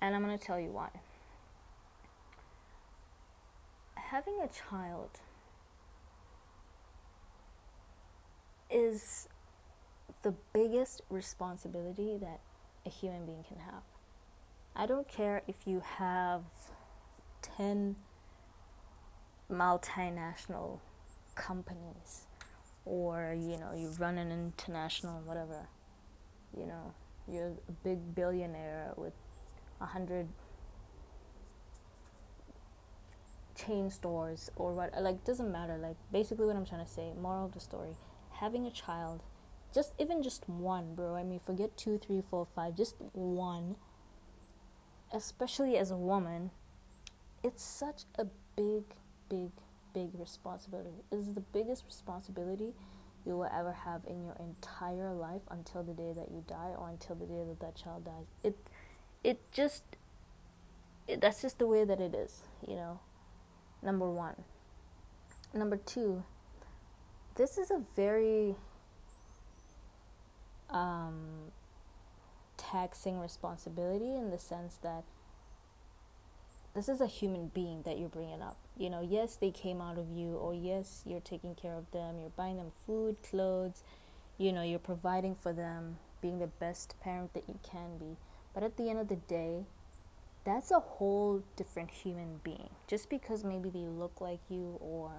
and 0.00 0.14
I'm 0.14 0.22
gonna 0.22 0.38
tell 0.38 0.58
you 0.58 0.70
why. 0.70 0.88
having 4.10 4.40
a 4.40 4.48
child 4.48 5.10
is 8.70 9.28
the 10.22 10.32
biggest 10.52 11.02
responsibility 11.10 12.16
that 12.16 12.40
a 12.84 12.88
human 12.88 13.26
being 13.26 13.44
can 13.48 13.58
have. 13.58 13.82
I 14.76 14.86
don't 14.86 15.08
care 15.08 15.42
if 15.48 15.66
you 15.66 15.80
have 15.80 16.42
10 17.42 17.96
multinational 19.50 20.78
companies 21.34 22.25
or 22.86 23.34
you 23.36 23.58
know 23.58 23.72
you 23.76 23.88
run 23.98 24.16
an 24.16 24.30
international 24.30 25.20
whatever 25.26 25.66
you 26.56 26.64
know 26.64 26.94
you're 27.28 27.52
a 27.68 27.72
big 27.84 28.14
billionaire 28.14 28.92
with 28.96 29.12
a 29.80 29.86
hundred 29.86 30.28
chain 33.56 33.90
stores 33.90 34.50
or 34.56 34.72
what 34.72 34.92
like 35.02 35.24
doesn't 35.24 35.50
matter 35.50 35.76
like 35.76 35.96
basically 36.12 36.46
what 36.46 36.54
i'm 36.56 36.64
trying 36.64 36.84
to 36.84 36.90
say 36.90 37.12
moral 37.20 37.46
of 37.46 37.52
the 37.52 37.60
story 37.60 37.96
having 38.40 38.66
a 38.66 38.70
child 38.70 39.22
just 39.74 39.92
even 39.98 40.22
just 40.22 40.48
one 40.48 40.94
bro 40.94 41.16
i 41.16 41.24
mean 41.24 41.40
forget 41.40 41.76
two 41.76 41.98
three 41.98 42.22
four 42.22 42.44
five 42.44 42.76
just 42.76 42.96
one 43.12 43.76
especially 45.12 45.76
as 45.76 45.90
a 45.90 45.96
woman 45.96 46.50
it's 47.42 47.62
such 47.62 48.02
a 48.18 48.26
big 48.56 48.84
big 49.28 49.50
big 49.96 50.10
responsibility. 50.20 51.02
It 51.10 51.16
is 51.16 51.32
the 51.32 51.40
biggest 51.40 51.84
responsibility 51.86 52.74
you 53.24 53.32
will 53.32 53.48
ever 53.50 53.72
have 53.72 54.02
in 54.06 54.22
your 54.22 54.36
entire 54.38 55.14
life 55.14 55.40
until 55.50 55.82
the 55.82 55.94
day 55.94 56.12
that 56.14 56.30
you 56.30 56.44
die 56.46 56.74
or 56.76 56.90
until 56.90 57.14
the 57.14 57.24
day 57.24 57.42
that 57.48 57.60
that 57.60 57.74
child 57.74 58.04
dies. 58.04 58.26
It 58.44 58.56
it 59.24 59.40
just 59.52 59.82
it, 61.08 61.22
that's 61.22 61.40
just 61.40 61.58
the 61.58 61.66
way 61.66 61.84
that 61.84 61.98
it 61.98 62.14
is 62.14 62.42
you 62.66 62.74
know 62.74 63.00
number 63.82 64.10
1 64.10 64.34
number 65.54 65.76
2 65.76 66.22
this 67.36 67.58
is 67.58 67.70
a 67.70 67.80
very 67.94 68.54
um, 70.70 71.52
taxing 72.56 73.18
responsibility 73.18 74.14
in 74.14 74.30
the 74.30 74.38
sense 74.38 74.76
that 74.82 75.04
this 76.76 76.90
is 76.90 77.00
a 77.00 77.06
human 77.06 77.48
being 77.48 77.82
that 77.84 77.98
you're 77.98 78.10
bringing 78.10 78.42
up. 78.42 78.58
You 78.76 78.90
know, 78.90 79.00
yes, 79.00 79.36
they 79.36 79.50
came 79.50 79.80
out 79.80 79.96
of 79.96 80.10
you, 80.10 80.34
or 80.34 80.54
yes, 80.54 81.02
you're 81.06 81.20
taking 81.20 81.54
care 81.54 81.72
of 81.72 81.90
them, 81.90 82.20
you're 82.20 82.28
buying 82.36 82.58
them 82.58 82.70
food, 82.86 83.16
clothes, 83.22 83.82
you 84.36 84.52
know, 84.52 84.62
you're 84.62 84.78
providing 84.78 85.34
for 85.34 85.54
them, 85.54 85.96
being 86.20 86.38
the 86.38 86.46
best 86.46 86.94
parent 87.00 87.32
that 87.32 87.44
you 87.48 87.58
can 87.62 87.96
be. 87.98 88.18
But 88.52 88.62
at 88.62 88.76
the 88.76 88.90
end 88.90 88.98
of 88.98 89.08
the 89.08 89.16
day, 89.16 89.64
that's 90.44 90.70
a 90.70 90.78
whole 90.78 91.42
different 91.56 91.90
human 91.90 92.40
being. 92.44 92.68
Just 92.86 93.08
because 93.08 93.42
maybe 93.42 93.70
they 93.70 93.86
look 93.86 94.20
like 94.20 94.40
you 94.50 94.76
or 94.78 95.10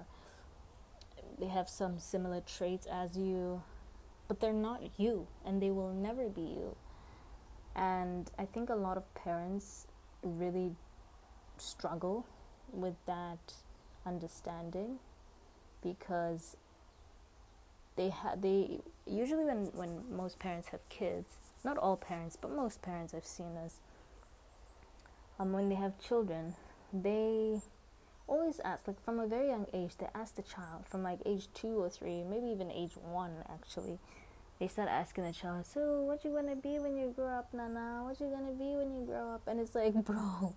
they 1.40 1.48
have 1.48 1.68
some 1.68 1.98
similar 1.98 2.40
traits 2.40 2.86
as 2.86 3.18
you, 3.18 3.62
but 4.28 4.38
they're 4.38 4.52
not 4.52 4.80
you 4.96 5.26
and 5.44 5.60
they 5.60 5.70
will 5.70 5.92
never 5.92 6.28
be 6.28 6.40
you. 6.40 6.76
And 7.74 8.30
I 8.38 8.44
think 8.44 8.70
a 8.70 8.76
lot 8.76 8.96
of 8.96 9.14
parents 9.14 9.88
really 10.22 10.72
struggle 11.60 12.26
with 12.72 12.94
that 13.06 13.54
understanding 14.06 14.98
because 15.82 16.56
they 17.96 18.10
have 18.10 18.40
they 18.40 18.80
usually 19.06 19.44
when 19.44 19.66
when 19.74 20.02
most 20.10 20.38
parents 20.38 20.68
have 20.68 20.86
kids 20.88 21.36
not 21.64 21.76
all 21.76 21.96
parents 21.96 22.36
but 22.40 22.50
most 22.50 22.80
parents 22.82 23.12
i've 23.12 23.26
seen 23.26 23.54
this 23.54 23.80
um 25.38 25.52
when 25.52 25.68
they 25.68 25.74
have 25.74 25.98
children 25.98 26.54
they 26.92 27.60
always 28.26 28.60
ask 28.64 28.86
like 28.86 29.02
from 29.04 29.18
a 29.18 29.26
very 29.26 29.48
young 29.48 29.66
age 29.72 29.92
they 29.98 30.06
ask 30.14 30.36
the 30.36 30.42
child 30.42 30.86
from 30.86 31.02
like 31.02 31.18
age 31.26 31.48
two 31.54 31.82
or 31.82 31.88
three 31.88 32.22
maybe 32.22 32.46
even 32.46 32.70
age 32.70 32.92
one 33.02 33.32
actually 33.50 33.98
they 34.60 34.66
start 34.66 34.88
asking 34.88 35.24
the 35.24 35.32
child 35.32 35.64
so 35.64 36.02
what 36.02 36.24
you 36.24 36.30
gonna 36.30 36.56
be 36.56 36.78
when 36.78 36.96
you 36.96 37.12
grow 37.14 37.28
up 37.28 37.52
nana? 37.54 38.02
What 38.04 38.20
you 38.20 38.26
gonna 38.26 38.52
be 38.52 38.76
when 38.76 38.92
you 38.92 39.06
grow 39.06 39.34
up? 39.34 39.42
And 39.46 39.60
it's 39.60 39.74
like 39.74 39.94
bro 40.04 40.54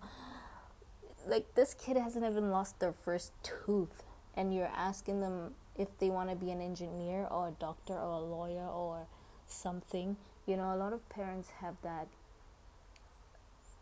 like 1.28 1.54
this 1.56 1.74
kid 1.74 1.98
hasn't 1.98 2.26
even 2.26 2.52
lost 2.52 2.80
their 2.80 2.94
first 2.94 3.32
tooth 3.44 4.04
and 4.36 4.54
you're 4.54 4.72
asking 4.76 5.22
them 5.22 5.54
if 5.78 5.88
they 6.00 6.10
want 6.10 6.30
to 6.30 6.36
be 6.36 6.52
an 6.52 6.62
engineer 6.62 7.28
or 7.30 7.50
a 7.50 7.52
doctor 7.52 7.94
or 7.94 8.14
a 8.14 8.20
lawyer 8.20 8.68
or 8.68 9.08
something. 9.48 10.16
You 10.46 10.58
know 10.58 10.74
a 10.74 10.78
lot 10.78 10.94
of 10.94 11.08
parents 11.10 11.50
have 11.62 11.76
that 11.84 12.08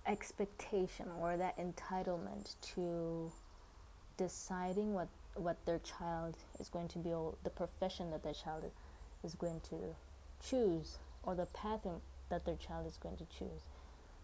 expectation 0.06 1.08
or 1.20 1.38
that 1.38 1.58
entitlement 1.58 2.56
to 2.74 3.32
deciding 4.18 4.94
what 4.94 5.08
what 5.36 5.64
their 5.66 5.80
child 5.80 6.36
is 6.60 6.68
going 6.68 6.88
to 6.90 6.98
be 6.98 7.14
or 7.14 7.36
the 7.44 7.50
profession 7.50 8.10
that 8.12 8.24
their 8.24 8.34
child 8.34 8.64
is 9.24 9.36
going 9.36 9.62
to 9.62 9.76
choose 10.44 10.98
or 11.24 11.36
the 11.36 11.46
path 11.48 11.82
that 12.30 12.46
their 12.46 12.56
child 12.56 12.88
is 12.88 12.98
going 12.98 13.16
to 13.18 13.26
choose. 13.26 13.62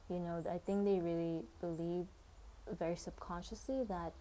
You 0.09 0.19
know 0.19 0.43
i 0.51 0.57
think 0.59 0.85
they 0.85 0.99
really 0.99 1.43
believe 1.61 2.05
very 2.71 2.95
subconsciously 2.95 3.83
that 3.83 4.13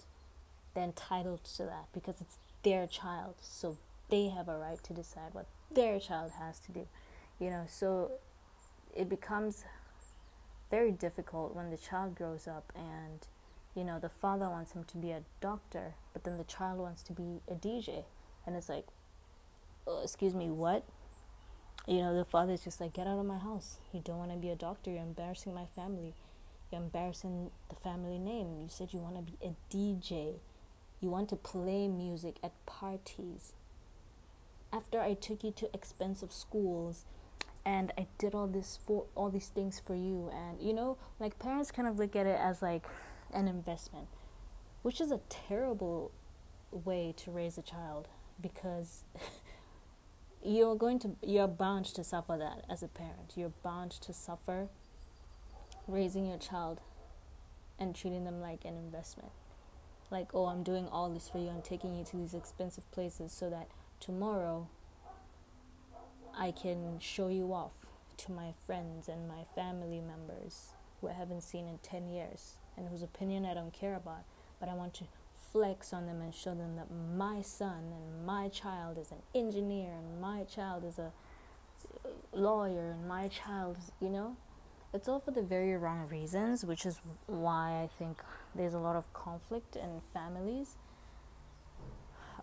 they're 0.74 0.84
entitled 0.84 1.42
to 1.44 1.62
that 1.64 1.86
because 1.92 2.20
it's 2.20 2.36
their 2.62 2.86
child 2.86 3.34
so 3.40 3.76
they 4.10 4.28
have 4.28 4.48
a 4.48 4.56
right 4.56 4.82
to 4.82 4.92
decide 4.92 5.32
what 5.32 5.46
their 5.72 5.98
child 5.98 6.32
has 6.38 6.58
to 6.58 6.72
do 6.72 6.86
you 7.38 7.50
know 7.50 7.64
so 7.68 8.12
it 8.94 9.08
becomes 9.08 9.64
very 10.70 10.92
difficult 10.92 11.54
when 11.54 11.70
the 11.70 11.76
child 11.76 12.14
grows 12.14 12.46
up 12.46 12.72
and 12.74 13.26
you 13.74 13.82
know, 13.82 13.98
the 13.98 14.08
father 14.08 14.48
wants 14.48 14.72
him 14.72 14.84
to 14.84 14.96
be 14.96 15.10
a 15.10 15.22
doctor, 15.40 15.94
but 16.12 16.24
then 16.24 16.38
the 16.38 16.44
child 16.44 16.78
wants 16.78 17.02
to 17.04 17.12
be 17.12 17.40
a 17.48 17.54
DJ. 17.54 18.04
And 18.46 18.54
it's 18.54 18.68
like, 18.68 18.86
oh, 19.86 20.02
excuse 20.02 20.34
me, 20.34 20.48
what? 20.48 20.84
You 21.86 21.98
know, 21.98 22.16
the 22.16 22.24
father's 22.24 22.62
just 22.62 22.80
like, 22.80 22.92
get 22.92 23.06
out 23.06 23.18
of 23.18 23.26
my 23.26 23.38
house. 23.38 23.78
You 23.92 24.00
don't 24.02 24.18
want 24.18 24.30
to 24.30 24.36
be 24.36 24.50
a 24.50 24.56
doctor. 24.56 24.90
You're 24.90 25.02
embarrassing 25.02 25.54
my 25.54 25.66
family. 25.74 26.14
Embarrassing 26.74 27.50
the 27.68 27.76
family 27.76 28.18
name. 28.18 28.54
You 28.60 28.68
said 28.68 28.92
you 28.92 29.00
want 29.00 29.16
to 29.16 29.22
be 29.22 29.38
a 29.42 29.54
DJ. 29.74 30.34
You 31.00 31.10
want 31.10 31.28
to 31.30 31.36
play 31.36 31.88
music 31.88 32.36
at 32.42 32.52
parties. 32.66 33.52
After 34.72 35.00
I 35.00 35.14
took 35.14 35.44
you 35.44 35.52
to 35.52 35.70
expensive 35.72 36.32
schools 36.32 37.04
and 37.64 37.92
I 37.96 38.06
did 38.18 38.34
all 38.34 38.46
this 38.46 38.78
for 38.84 39.04
all 39.14 39.30
these 39.30 39.48
things 39.48 39.80
for 39.80 39.94
you 39.94 40.30
and 40.32 40.60
you 40.60 40.72
know, 40.72 40.98
like 41.18 41.38
parents 41.38 41.70
kind 41.70 41.88
of 41.88 41.98
look 41.98 42.16
at 42.16 42.26
it 42.26 42.38
as 42.38 42.60
like 42.60 42.84
an 43.32 43.48
investment, 43.48 44.08
which 44.82 45.00
is 45.00 45.10
a 45.10 45.20
terrible 45.28 46.10
way 46.72 47.14
to 47.18 47.30
raise 47.30 47.56
a 47.56 47.62
child 47.62 48.08
because 48.40 49.04
you're 50.44 50.76
going 50.76 50.98
to 50.98 51.16
you're 51.22 51.48
bound 51.48 51.86
to 51.86 52.04
suffer 52.04 52.36
that 52.36 52.64
as 52.70 52.82
a 52.82 52.88
parent. 52.88 53.32
You're 53.36 53.52
bound 53.62 53.92
to 53.92 54.12
suffer 54.12 54.68
raising 55.86 56.26
your 56.26 56.38
child 56.38 56.80
and 57.78 57.94
treating 57.94 58.24
them 58.24 58.40
like 58.40 58.64
an 58.64 58.76
investment. 58.76 59.30
Like, 60.10 60.28
oh, 60.34 60.46
I'm 60.46 60.62
doing 60.62 60.86
all 60.88 61.10
this 61.10 61.28
for 61.28 61.38
you. 61.38 61.48
I'm 61.48 61.62
taking 61.62 61.94
you 61.94 62.04
to 62.04 62.16
these 62.16 62.34
expensive 62.34 62.90
places 62.92 63.32
so 63.32 63.50
that 63.50 63.68
tomorrow 64.00 64.68
I 66.36 66.50
can 66.50 66.98
show 67.00 67.28
you 67.28 67.52
off 67.52 67.86
to 68.18 68.32
my 68.32 68.52
friends 68.66 69.08
and 69.08 69.28
my 69.28 69.44
family 69.54 70.00
members 70.00 70.68
who 71.00 71.08
I 71.08 71.12
haven't 71.12 71.42
seen 71.42 71.66
in 71.66 71.78
10 71.78 72.08
years 72.08 72.54
and 72.76 72.88
whose 72.88 73.02
opinion 73.02 73.44
I 73.44 73.54
don't 73.54 73.72
care 73.72 73.94
about, 73.94 74.24
but 74.60 74.68
I 74.68 74.74
want 74.74 74.94
to 74.94 75.04
flex 75.52 75.92
on 75.92 76.06
them 76.06 76.20
and 76.20 76.34
show 76.34 76.54
them 76.54 76.76
that 76.76 76.88
my 77.16 77.40
son 77.40 77.92
and 77.92 78.26
my 78.26 78.48
child 78.48 78.98
is 78.98 79.12
an 79.12 79.22
engineer 79.34 79.92
and 79.92 80.20
my 80.20 80.44
child 80.44 80.84
is 80.84 80.98
a 80.98 81.12
uh, 82.04 82.08
lawyer 82.32 82.90
and 82.90 83.06
my 83.06 83.28
child 83.28 83.76
is, 83.78 83.92
you 84.00 84.08
know, 84.08 84.36
it's 84.94 85.08
all 85.08 85.18
for 85.18 85.32
the 85.32 85.42
very 85.42 85.74
wrong 85.74 86.06
reasons, 86.08 86.64
which 86.64 86.86
is 86.86 87.00
why 87.26 87.82
I 87.82 87.88
think 87.98 88.22
there's 88.54 88.74
a 88.74 88.78
lot 88.78 88.94
of 88.94 89.12
conflict 89.12 89.74
in 89.74 90.00
families. 90.14 90.76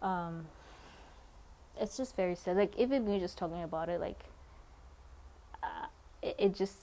Um, 0.01 0.47
it's 1.79 1.95
just 1.95 2.15
very 2.17 2.35
sad. 2.35 2.57
Like 2.57 2.77
even 2.77 3.05
me 3.05 3.19
just 3.19 3.37
talking 3.37 3.63
about 3.63 3.87
it, 3.87 4.01
like 4.01 4.25
uh, 5.63 5.87
it, 6.21 6.35
it 6.37 6.55
just 6.55 6.79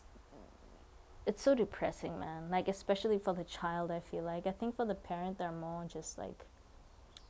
it's 1.27 1.43
so 1.43 1.55
depressing, 1.55 2.19
man. 2.19 2.49
Like 2.51 2.69
especially 2.69 3.19
for 3.19 3.35
the 3.35 3.45
child, 3.45 3.91
I 3.91 4.01
feel 4.01 4.23
like 4.23 4.47
I 4.47 4.53
think 4.53 4.75
for 4.75 4.87
the 4.87 4.95
parent, 4.95 5.37
they're 5.37 5.53
more 5.53 5.85
just 5.93 6.17
like 6.17 6.47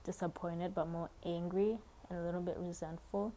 disappointed, 0.04 0.76
but 0.76 0.88
more 0.88 1.10
angry 1.26 1.78
and 2.08 2.20
a 2.20 2.22
little 2.22 2.40
bit 2.40 2.56
resentful 2.56 3.32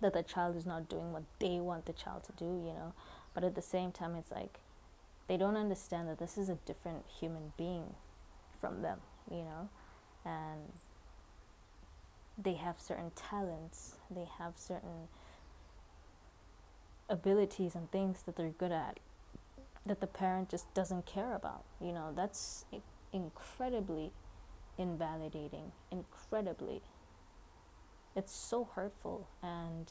that 0.00 0.14
the 0.14 0.22
child 0.22 0.56
is 0.56 0.66
not 0.66 0.88
doing 0.88 1.12
what 1.12 1.22
they 1.38 1.60
want 1.60 1.84
the 1.84 1.92
child 1.92 2.24
to 2.24 2.32
do, 2.32 2.44
you 2.44 2.72
know. 2.72 2.92
But 3.34 3.44
at 3.44 3.54
the 3.54 3.62
same 3.62 3.92
time, 3.92 4.14
it's 4.14 4.30
like 4.30 4.60
they 5.28 5.36
don't 5.36 5.56
understand 5.56 6.08
that 6.08 6.18
this 6.18 6.36
is 6.36 6.48
a 6.48 6.56
different 6.66 7.04
human 7.20 7.52
being 7.56 7.94
from 8.60 8.82
them, 8.82 8.98
you 9.30 9.38
know, 9.38 9.68
and 10.24 10.72
they 12.36 12.54
have 12.54 12.78
certain 12.78 13.10
talents, 13.14 13.94
they 14.10 14.26
have 14.38 14.54
certain 14.56 15.08
abilities 17.08 17.74
and 17.74 17.90
things 17.90 18.22
that 18.22 18.36
they're 18.36 18.48
good 18.48 18.72
at 18.72 18.98
that 19.84 20.00
the 20.00 20.06
parent 20.06 20.48
just 20.48 20.72
doesn't 20.74 21.06
care 21.06 21.34
about. 21.34 21.64
You 21.80 21.92
know, 21.92 22.12
that's 22.14 22.64
incredibly 23.12 24.12
invalidating, 24.78 25.72
incredibly. 25.90 26.82
It's 28.14 28.34
so 28.34 28.68
hurtful 28.74 29.26
and 29.42 29.90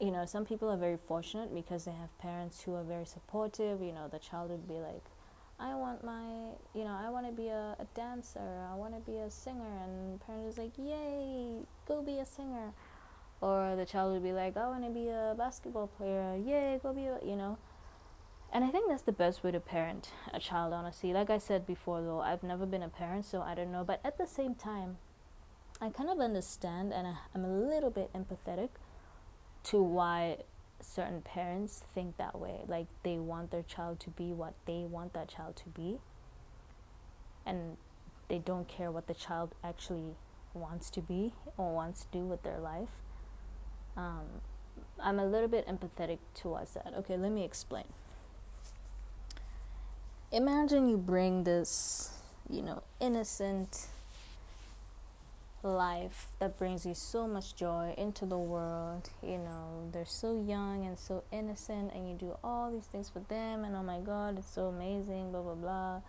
you 0.00 0.10
know, 0.10 0.24
some 0.26 0.44
people 0.44 0.70
are 0.70 0.76
very 0.76 0.96
fortunate 0.96 1.54
because 1.54 1.84
they 1.84 1.92
have 1.92 2.16
parents 2.18 2.62
who 2.62 2.74
are 2.74 2.82
very 2.82 3.06
supportive. 3.06 3.80
You 3.80 3.92
know, 3.92 4.08
the 4.08 4.18
child 4.18 4.50
would 4.50 4.66
be 4.66 4.74
like, 4.74 5.04
I 5.58 5.74
want 5.74 6.02
my, 6.04 6.24
you 6.74 6.84
know, 6.84 6.98
I 7.00 7.10
want 7.10 7.26
to 7.26 7.32
be 7.32 7.48
a, 7.48 7.76
a 7.78 7.86
dancer, 7.94 8.40
I 8.70 8.74
want 8.74 8.94
to 8.94 9.10
be 9.10 9.18
a 9.18 9.30
singer, 9.30 9.70
and 9.84 10.20
parent 10.20 10.48
is 10.48 10.58
like, 10.58 10.72
yay, 10.76 11.58
go 11.86 12.02
be 12.02 12.18
a 12.18 12.26
singer. 12.26 12.72
Or 13.40 13.76
the 13.76 13.84
child 13.84 14.12
would 14.14 14.22
be 14.22 14.32
like, 14.32 14.56
I 14.56 14.66
want 14.66 14.84
to 14.84 14.90
be 14.90 15.08
a 15.08 15.34
basketball 15.38 15.86
player, 15.86 16.36
yay, 16.36 16.80
go 16.82 16.92
be 16.92 17.06
a, 17.06 17.18
you 17.24 17.36
know. 17.36 17.58
And 18.52 18.64
I 18.64 18.68
think 18.68 18.88
that's 18.88 19.02
the 19.02 19.12
best 19.12 19.42
way 19.42 19.52
to 19.52 19.60
parent 19.60 20.10
a 20.32 20.40
child, 20.40 20.72
honestly. 20.72 21.12
Like 21.12 21.30
I 21.30 21.38
said 21.38 21.66
before, 21.66 22.02
though, 22.02 22.20
I've 22.20 22.42
never 22.42 22.66
been 22.66 22.82
a 22.82 22.88
parent, 22.88 23.24
so 23.24 23.40
I 23.40 23.54
don't 23.54 23.72
know. 23.72 23.84
But 23.84 24.00
at 24.04 24.18
the 24.18 24.26
same 24.26 24.54
time, 24.54 24.98
I 25.80 25.90
kind 25.90 26.08
of 26.08 26.20
understand 26.20 26.92
and 26.92 27.06
I'm 27.34 27.44
a 27.44 27.48
little 27.48 27.90
bit 27.90 28.10
empathetic 28.12 28.68
to 29.64 29.82
why 29.82 30.38
certain 30.80 31.22
parents 31.22 31.82
think 31.94 32.16
that 32.16 32.38
way. 32.38 32.60
Like 32.66 32.86
they 33.02 33.18
want 33.18 33.50
their 33.50 33.62
child 33.62 34.00
to 34.00 34.10
be 34.10 34.32
what 34.32 34.54
they 34.66 34.84
want 34.84 35.12
that 35.14 35.28
child 35.28 35.56
to 35.56 35.68
be. 35.68 35.98
And 37.46 37.76
they 38.28 38.38
don't 38.38 38.68
care 38.68 38.90
what 38.90 39.06
the 39.06 39.14
child 39.14 39.54
actually 39.62 40.16
wants 40.54 40.90
to 40.90 41.00
be 41.00 41.32
or 41.56 41.74
wants 41.74 42.02
to 42.02 42.06
do 42.18 42.24
with 42.24 42.42
their 42.42 42.58
life. 42.58 42.88
Um, 43.96 44.24
I'm 45.00 45.18
a 45.18 45.26
little 45.26 45.48
bit 45.48 45.66
empathetic 45.66 46.18
towards 46.34 46.74
that. 46.74 46.92
Okay, 46.98 47.16
let 47.16 47.32
me 47.32 47.44
explain. 47.44 47.84
Imagine 50.32 50.88
you 50.88 50.96
bring 50.96 51.44
this, 51.44 52.18
you 52.48 52.62
know, 52.62 52.82
innocent 53.00 53.86
life 55.68 56.28
that 56.38 56.58
brings 56.58 56.84
you 56.84 56.94
so 56.94 57.26
much 57.26 57.54
joy 57.54 57.94
into 57.96 58.26
the 58.26 58.38
world. 58.38 59.10
You 59.22 59.38
know, 59.38 59.88
they're 59.92 60.04
so 60.06 60.40
young 60.40 60.86
and 60.86 60.98
so 60.98 61.24
innocent, 61.32 61.92
and 61.94 62.08
you 62.08 62.14
do 62.14 62.36
all 62.44 62.70
these 62.70 62.86
things 62.86 63.08
for 63.08 63.20
them, 63.20 63.64
and 63.64 63.74
oh 63.74 63.82
my 63.82 64.00
god, 64.00 64.38
it's 64.38 64.52
so 64.52 64.66
amazing, 64.66 65.32
blah 65.32 65.42
blah 65.42 65.54
blah. 65.54 66.00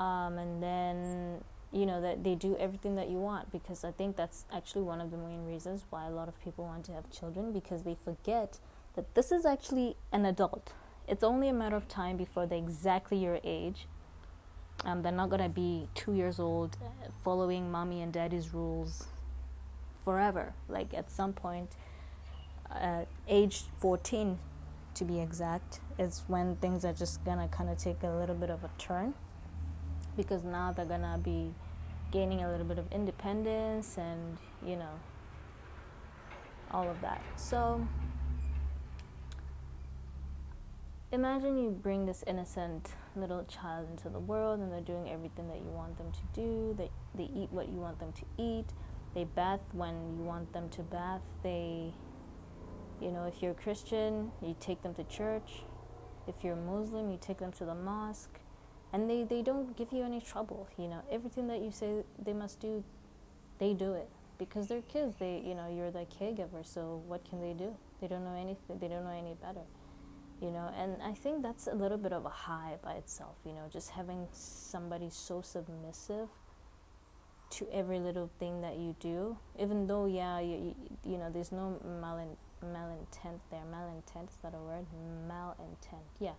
Um, 0.00 0.38
and 0.38 0.62
then 0.62 1.44
you 1.72 1.84
know 1.84 2.00
that 2.00 2.24
they 2.24 2.34
do 2.34 2.56
everything 2.58 2.96
that 2.96 3.10
you 3.10 3.18
want 3.18 3.50
because 3.52 3.84
I 3.84 3.90
think 3.90 4.16
that's 4.16 4.44
actually 4.52 4.82
one 4.82 5.00
of 5.00 5.10
the 5.10 5.18
main 5.18 5.44
reasons 5.44 5.84
why 5.90 6.06
a 6.06 6.10
lot 6.10 6.28
of 6.28 6.42
people 6.42 6.64
want 6.64 6.84
to 6.86 6.92
have 6.92 7.10
children 7.10 7.52
because 7.52 7.84
they 7.84 7.94
forget 7.94 8.58
that 8.94 9.14
this 9.14 9.30
is 9.30 9.44
actually 9.44 9.96
an 10.12 10.24
adult. 10.24 10.72
It's 11.06 11.22
only 11.22 11.48
a 11.48 11.52
matter 11.52 11.76
of 11.76 11.88
time 11.88 12.16
before 12.16 12.46
they're 12.46 12.58
exactly 12.58 13.18
your 13.18 13.40
age 13.44 13.86
um, 14.84 15.02
they're 15.02 15.12
not 15.12 15.30
gonna 15.30 15.48
be 15.48 15.88
two 15.94 16.14
years 16.14 16.38
old 16.38 16.76
following 17.22 17.70
mommy 17.70 18.02
and 18.02 18.12
daddy's 18.12 18.54
rules 18.54 19.06
forever. 20.04 20.54
Like 20.68 20.94
at 20.94 21.10
some 21.10 21.32
point, 21.32 21.70
uh, 22.70 23.04
age 23.26 23.64
14 23.78 24.38
to 24.94 25.04
be 25.04 25.20
exact, 25.20 25.80
is 25.98 26.22
when 26.28 26.56
things 26.56 26.84
are 26.84 26.92
just 26.92 27.24
gonna 27.24 27.48
kind 27.48 27.70
of 27.70 27.78
take 27.78 28.02
a 28.02 28.08
little 28.08 28.34
bit 28.34 28.50
of 28.50 28.64
a 28.64 28.70
turn 28.78 29.14
because 30.16 30.44
now 30.44 30.72
they're 30.72 30.84
gonna 30.84 31.18
be 31.22 31.52
gaining 32.10 32.42
a 32.42 32.50
little 32.50 32.66
bit 32.66 32.78
of 32.78 32.90
independence 32.90 33.98
and 33.98 34.38
you 34.64 34.76
know 34.76 34.98
all 36.70 36.88
of 36.88 37.00
that. 37.00 37.22
So 37.36 37.86
imagine 41.12 41.58
you 41.58 41.70
bring 41.70 42.06
this 42.06 42.24
innocent 42.26 42.94
little 43.20 43.44
child 43.44 43.88
into 43.90 44.08
the 44.08 44.18
world 44.18 44.60
and 44.60 44.72
they're 44.72 44.80
doing 44.80 45.10
everything 45.10 45.48
that 45.48 45.58
you 45.58 45.70
want 45.70 45.96
them 45.98 46.10
to 46.12 46.40
do. 46.40 46.74
They 46.76 46.90
they 47.14 47.30
eat 47.34 47.50
what 47.52 47.68
you 47.68 47.78
want 47.78 47.98
them 47.98 48.12
to 48.12 48.24
eat. 48.36 48.66
They 49.14 49.24
bath 49.24 49.60
when 49.72 49.94
you 50.16 50.22
want 50.22 50.52
them 50.52 50.68
to 50.70 50.82
bath. 50.82 51.22
They 51.42 51.92
you 53.00 53.10
know 53.12 53.24
if 53.24 53.42
you're 53.42 53.52
a 53.52 53.62
christian 53.62 54.32
you 54.42 54.56
take 54.60 54.82
them 54.82 54.94
to 54.94 55.04
church. 55.04 55.62
If 56.26 56.44
you're 56.44 56.56
muslim 56.56 57.10
you 57.10 57.18
take 57.20 57.38
them 57.38 57.52
to 57.52 57.64
the 57.64 57.74
mosque. 57.74 58.38
And 58.92 59.08
they 59.08 59.24
they 59.24 59.42
don't 59.42 59.76
give 59.76 59.92
you 59.92 60.02
any 60.04 60.20
trouble 60.20 60.68
you 60.78 60.88
know. 60.88 61.02
Everything 61.10 61.46
that 61.48 61.60
you 61.60 61.70
say 61.70 62.04
they 62.22 62.32
must 62.32 62.60
do 62.60 62.84
they 63.58 63.74
do 63.74 63.94
it 63.94 64.08
because 64.38 64.68
they're 64.68 64.82
kids. 64.82 65.16
They 65.16 65.42
you 65.44 65.54
know 65.54 65.68
you're 65.68 65.90
the 65.90 66.06
caregiver 66.18 66.64
so 66.64 67.02
what 67.06 67.28
can 67.28 67.40
they 67.40 67.52
do? 67.52 67.74
They 68.00 68.06
don't 68.06 68.24
know 68.24 68.34
anything 68.34 68.78
they 68.78 68.88
don't 68.88 69.04
know 69.04 69.18
any 69.18 69.34
better 69.34 69.66
you 70.40 70.50
know 70.50 70.70
and 70.78 70.96
i 71.02 71.12
think 71.12 71.42
that's 71.42 71.66
a 71.66 71.74
little 71.74 71.98
bit 71.98 72.12
of 72.12 72.24
a 72.24 72.30
high 72.30 72.76
by 72.82 72.94
itself 72.94 73.36
you 73.44 73.52
know 73.52 73.68
just 73.72 73.90
having 73.90 74.26
somebody 74.32 75.08
so 75.10 75.40
submissive 75.40 76.28
to 77.50 77.66
every 77.72 77.98
little 77.98 78.30
thing 78.38 78.60
that 78.60 78.76
you 78.76 78.94
do 79.00 79.36
even 79.58 79.86
though 79.86 80.06
yeah 80.06 80.38
you, 80.38 80.56
you, 80.56 81.12
you 81.12 81.18
know 81.18 81.30
there's 81.30 81.50
no 81.50 81.80
malin, 82.00 82.36
malintent 82.64 83.40
there. 83.50 83.62
Malintent 83.72 84.28
is 84.28 84.36
that 84.42 84.54
a 84.54 84.58
word? 84.58 84.86
Malintent 85.28 86.02
yeah. 86.18 86.32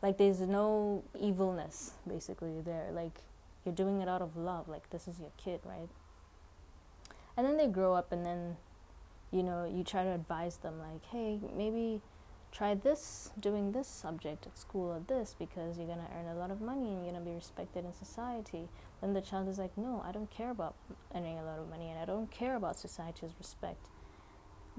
Like 0.00 0.18
there's 0.18 0.40
no 0.40 1.04
evilness 1.18 1.92
basically 2.06 2.60
there. 2.60 2.90
Like 2.92 3.20
you're 3.64 3.74
doing 3.74 4.00
it 4.00 4.08
out 4.08 4.22
of 4.22 4.36
love 4.36 4.68
like 4.68 4.88
this 4.90 5.08
is 5.08 5.20
your 5.20 5.30
kid 5.36 5.60
right? 5.64 5.88
And 7.36 7.46
then 7.46 7.56
they 7.56 7.66
grow 7.66 7.94
up 7.94 8.12
and 8.12 8.24
then 8.24 8.56
you 9.30 9.42
know 9.42 9.64
you 9.64 9.84
try 9.84 10.04
to 10.04 10.10
advise 10.10 10.56
them 10.56 10.78
like 10.78 11.04
hey 11.06 11.40
maybe 11.56 12.00
try 12.52 12.74
this 12.74 13.30
doing 13.40 13.72
this 13.72 13.88
subject 13.88 14.46
at 14.46 14.58
school 14.58 14.90
or 14.90 15.00
this 15.08 15.34
because 15.38 15.78
you're 15.78 15.86
going 15.86 15.98
to 15.98 16.12
earn 16.14 16.26
a 16.26 16.38
lot 16.38 16.50
of 16.50 16.60
money 16.60 16.92
and 16.92 17.02
you're 17.02 17.12
going 17.12 17.24
to 17.24 17.30
be 17.30 17.34
respected 17.34 17.84
in 17.84 17.92
society 17.94 18.68
then 19.00 19.14
the 19.14 19.20
child 19.20 19.48
is 19.48 19.58
like 19.58 19.76
no 19.76 20.04
i 20.06 20.12
don't 20.12 20.30
care 20.30 20.50
about 20.50 20.74
earning 21.14 21.38
a 21.38 21.44
lot 21.44 21.58
of 21.58 21.68
money 21.70 21.88
and 21.88 21.98
i 21.98 22.04
don't 22.04 22.30
care 22.30 22.56
about 22.56 22.76
society's 22.76 23.32
respect. 23.38 23.88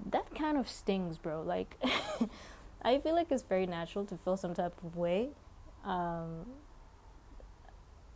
That 0.09 0.33
kind 0.35 0.57
of 0.57 0.69
stings 0.69 1.17
bro 1.17 1.41
like 1.41 1.81
i 2.83 2.99
feel 2.99 3.15
like 3.15 3.31
it's 3.31 3.43
very 3.43 3.65
natural 3.65 4.05
to 4.05 4.17
feel 4.17 4.37
some 4.37 4.53
type 4.53 4.75
of 4.83 4.95
way 4.95 5.29
um, 5.83 6.45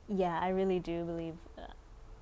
yeah 0.07 0.39
i 0.39 0.49
really 0.49 0.79
do 0.79 1.03
believe 1.03 1.35
uh, 1.57 1.61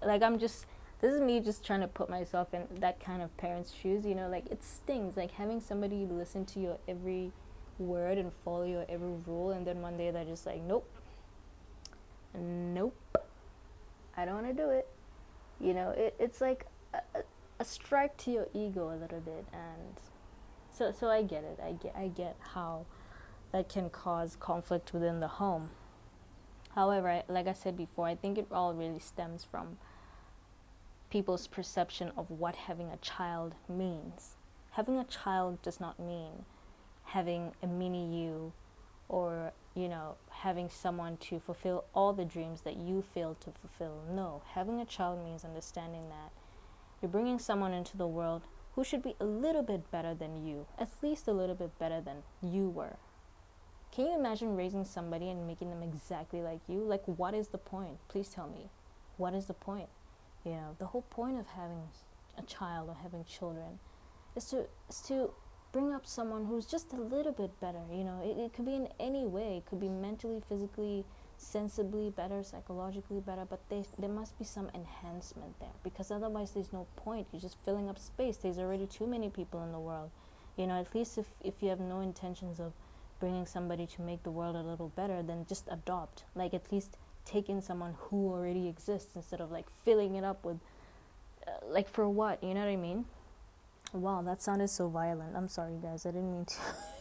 like 0.06 0.22
i'm 0.24 0.40
just 0.40 0.66
this 1.06 1.14
is 1.14 1.22
me 1.22 1.40
just 1.40 1.64
trying 1.64 1.82
to 1.82 1.88
put 1.88 2.10
myself 2.10 2.52
in 2.52 2.64
that 2.80 3.00
kind 3.00 3.22
of 3.22 3.36
parent's 3.38 3.72
shoes 3.72 4.04
you 4.06 4.16
know 4.16 4.28
like 4.28 4.48
it 4.48 4.64
stings 4.64 5.16
like 5.16 5.30
having 5.30 5.62
somebody 5.62 6.08
listen 6.10 6.44
to 6.44 6.60
your 6.60 6.80
every 6.88 7.32
word 7.78 8.18
and 8.18 8.34
follow 8.44 8.64
your 8.64 8.86
every 8.90 9.14
rule 9.28 9.52
and 9.52 9.68
then 9.68 9.84
one 9.84 9.98
day 9.98 10.10
they're 10.10 10.26
just 10.26 10.48
like 10.48 10.62
nope. 10.64 10.90
Nope. 12.34 12.98
I 14.18 14.26
don't 14.26 14.44
want 14.44 14.48
to 14.48 14.54
do 14.54 14.70
it. 14.72 14.88
You 15.60 15.76
know 15.76 15.92
it, 15.92 16.16
it's 16.20 16.42
like 16.42 16.66
a, 16.94 17.00
a 17.60 17.66
strike 17.66 18.18
to 18.18 18.32
your 18.32 18.48
ego 18.56 18.90
a 18.90 18.98
little 18.98 19.20
bit 19.20 19.46
and 19.54 20.00
so 20.72 20.92
so 20.92 21.10
i 21.10 21.22
get 21.22 21.44
it. 21.44 21.60
I 21.64 21.74
get 21.74 21.96
i 21.96 22.08
get 22.08 22.36
how 22.54 22.86
that 23.52 23.70
can 23.70 23.92
cause 23.92 24.36
conflict 24.40 24.92
within 24.92 25.20
the 25.20 25.28
home. 25.28 25.70
However 26.74 27.10
I, 27.10 27.24
like 27.28 27.46
i 27.46 27.54
said 27.54 27.78
before 27.78 28.08
i 28.08 28.16
think 28.16 28.40
it 28.40 28.48
all 28.52 28.74
really 28.74 29.00
stems 29.00 29.44
from 29.44 29.78
people's 31.10 31.48
perception 31.48 32.12
of 32.18 32.30
what 32.30 32.56
having 32.56 32.90
a 32.90 32.98
child 32.98 33.56
means. 33.70 34.36
Having 34.72 34.98
a 34.98 35.04
child 35.06 35.62
does 35.62 35.80
not 35.80 36.00
mean 36.00 36.46
having 37.06 37.54
a 37.62 37.68
mini 37.68 38.22
you 38.22 38.52
or, 39.08 39.54
you 39.76 39.88
know, 39.88 40.16
having 40.30 40.70
someone 40.70 41.18
to 41.18 41.40
fulfill 41.40 41.86
all 41.94 42.14
the 42.14 42.26
dreams 42.26 42.62
that 42.62 42.78
you 42.78 43.04
failed 43.14 43.40
to 43.42 43.52
fulfill. 43.52 44.02
No, 44.12 44.42
having 44.54 44.82
a 44.82 44.86
child 44.86 45.24
means 45.24 45.46
understanding 45.46 46.10
that 46.10 46.32
you're 47.02 47.12
bringing 47.12 47.40
someone 47.40 47.74
into 47.74 47.96
the 47.98 48.08
world 48.08 48.42
who 48.74 48.84
should 48.84 49.04
be 49.04 49.16
a 49.20 49.26
little 49.26 49.64
bit 49.64 49.90
better 49.92 50.14
than 50.14 50.46
you, 50.46 50.66
at 50.78 50.90
least 51.02 51.28
a 51.28 51.34
little 51.34 51.56
bit 51.56 51.78
better 51.80 52.02
than 52.02 52.18
you 52.42 52.68
were. 52.68 52.98
Can 53.92 54.08
you 54.08 54.16
imagine 54.16 54.58
raising 54.58 54.84
somebody 54.84 55.30
and 55.30 55.48
making 55.48 55.70
them 55.70 55.82
exactly 55.82 56.42
like 56.42 56.60
you? 56.68 56.80
Like, 56.80 57.04
what 57.06 57.34
is 57.34 57.50
the 57.50 57.58
point? 57.58 57.98
Please 58.10 58.28
tell 58.28 58.48
me. 58.48 58.70
What 59.16 59.34
is 59.34 59.46
the 59.46 59.54
point? 59.54 59.88
You 60.46 60.52
know, 60.52 60.76
the 60.80 60.86
whole 60.86 61.02
point 61.02 61.40
of 61.40 61.48
having 61.48 61.82
a 62.38 62.44
child 62.44 62.90
or 62.90 62.96
having 63.02 63.24
children 63.26 63.80
is 64.36 64.46
to 64.46 64.68
is 64.90 65.02
to 65.08 65.32
bring 65.72 65.92
up 65.92 66.06
someone 66.06 66.46
who's 66.46 66.66
just 66.66 66.94
a 66.94 66.96
little 66.96 67.34
bit 67.34 67.60
better. 67.60 67.82
You 67.92 68.06
know, 68.06 68.22
it, 68.24 68.40
it 68.40 68.54
could 68.54 68.66
be 68.66 68.76
in 68.76 68.88
any 68.98 69.26
way. 69.26 69.58
It 69.58 69.66
could 69.66 69.82
be 69.82 69.90
mentally, 69.90 70.42
physically, 70.48 71.04
sensibly 71.38 72.10
better, 72.10 72.44
psychologically 72.44 73.20
better, 73.20 73.44
but 73.44 73.60
they, 73.70 73.84
there 74.00 74.10
must 74.10 74.38
be 74.40 74.46
some 74.46 74.70
enhancement 74.74 75.60
there 75.60 75.76
because 75.84 76.12
otherwise 76.12 76.52
there's 76.52 76.72
no 76.72 76.88
point. 76.96 77.28
You're 77.34 77.42
just 77.42 77.58
filling 77.66 77.90
up 77.90 78.00
space. 78.00 78.38
There's 78.38 78.58
already 78.58 78.88
too 78.88 79.06
many 79.06 79.30
people 79.30 79.62
in 79.64 79.74
the 79.74 79.80
world. 79.80 80.12
You 80.56 80.68
know, 80.68 80.80
at 80.80 80.96
least 80.96 81.18
if, 81.18 81.26
if 81.44 81.62
you 81.62 81.68
have 81.70 81.82
no 81.82 82.00
intentions 82.00 82.62
of 82.62 82.72
bringing 83.20 83.46
somebody 83.46 83.86
to 83.88 84.02
make 84.02 84.24
the 84.24 84.32
world 84.32 84.56
a 84.56 84.62
little 84.62 84.90
better, 84.90 85.22
then 85.22 85.46
just 85.48 85.68
adopt. 85.70 86.24
Like, 86.36 86.54
at 86.54 86.72
least 86.72 86.98
take 87.26 87.50
in 87.50 87.62
someone 87.62 87.96
who 87.98 88.32
already 88.32 88.68
exists 88.68 89.16
instead 89.16 89.42
of 89.42 89.52
like 89.52 89.70
filling 89.84 90.16
it 90.16 90.24
up 90.24 90.46
with 90.46 90.58
uh, 91.48 91.52
like 91.68 91.90
for 91.90 92.08
what 92.08 92.44
you 92.44 92.54
know 92.54 92.62
what 92.62 92.70
i 92.70 92.76
mean 92.76 93.06
wow 93.94 94.22
that 94.22 94.42
sounded 94.42 94.70
so 94.70 94.88
violent 94.88 95.36
i'm 95.36 95.48
sorry 95.48 95.76
guys 95.82 96.06
i 96.06 96.12
didn't 96.12 96.32
mean 96.32 96.46
to 96.46 96.56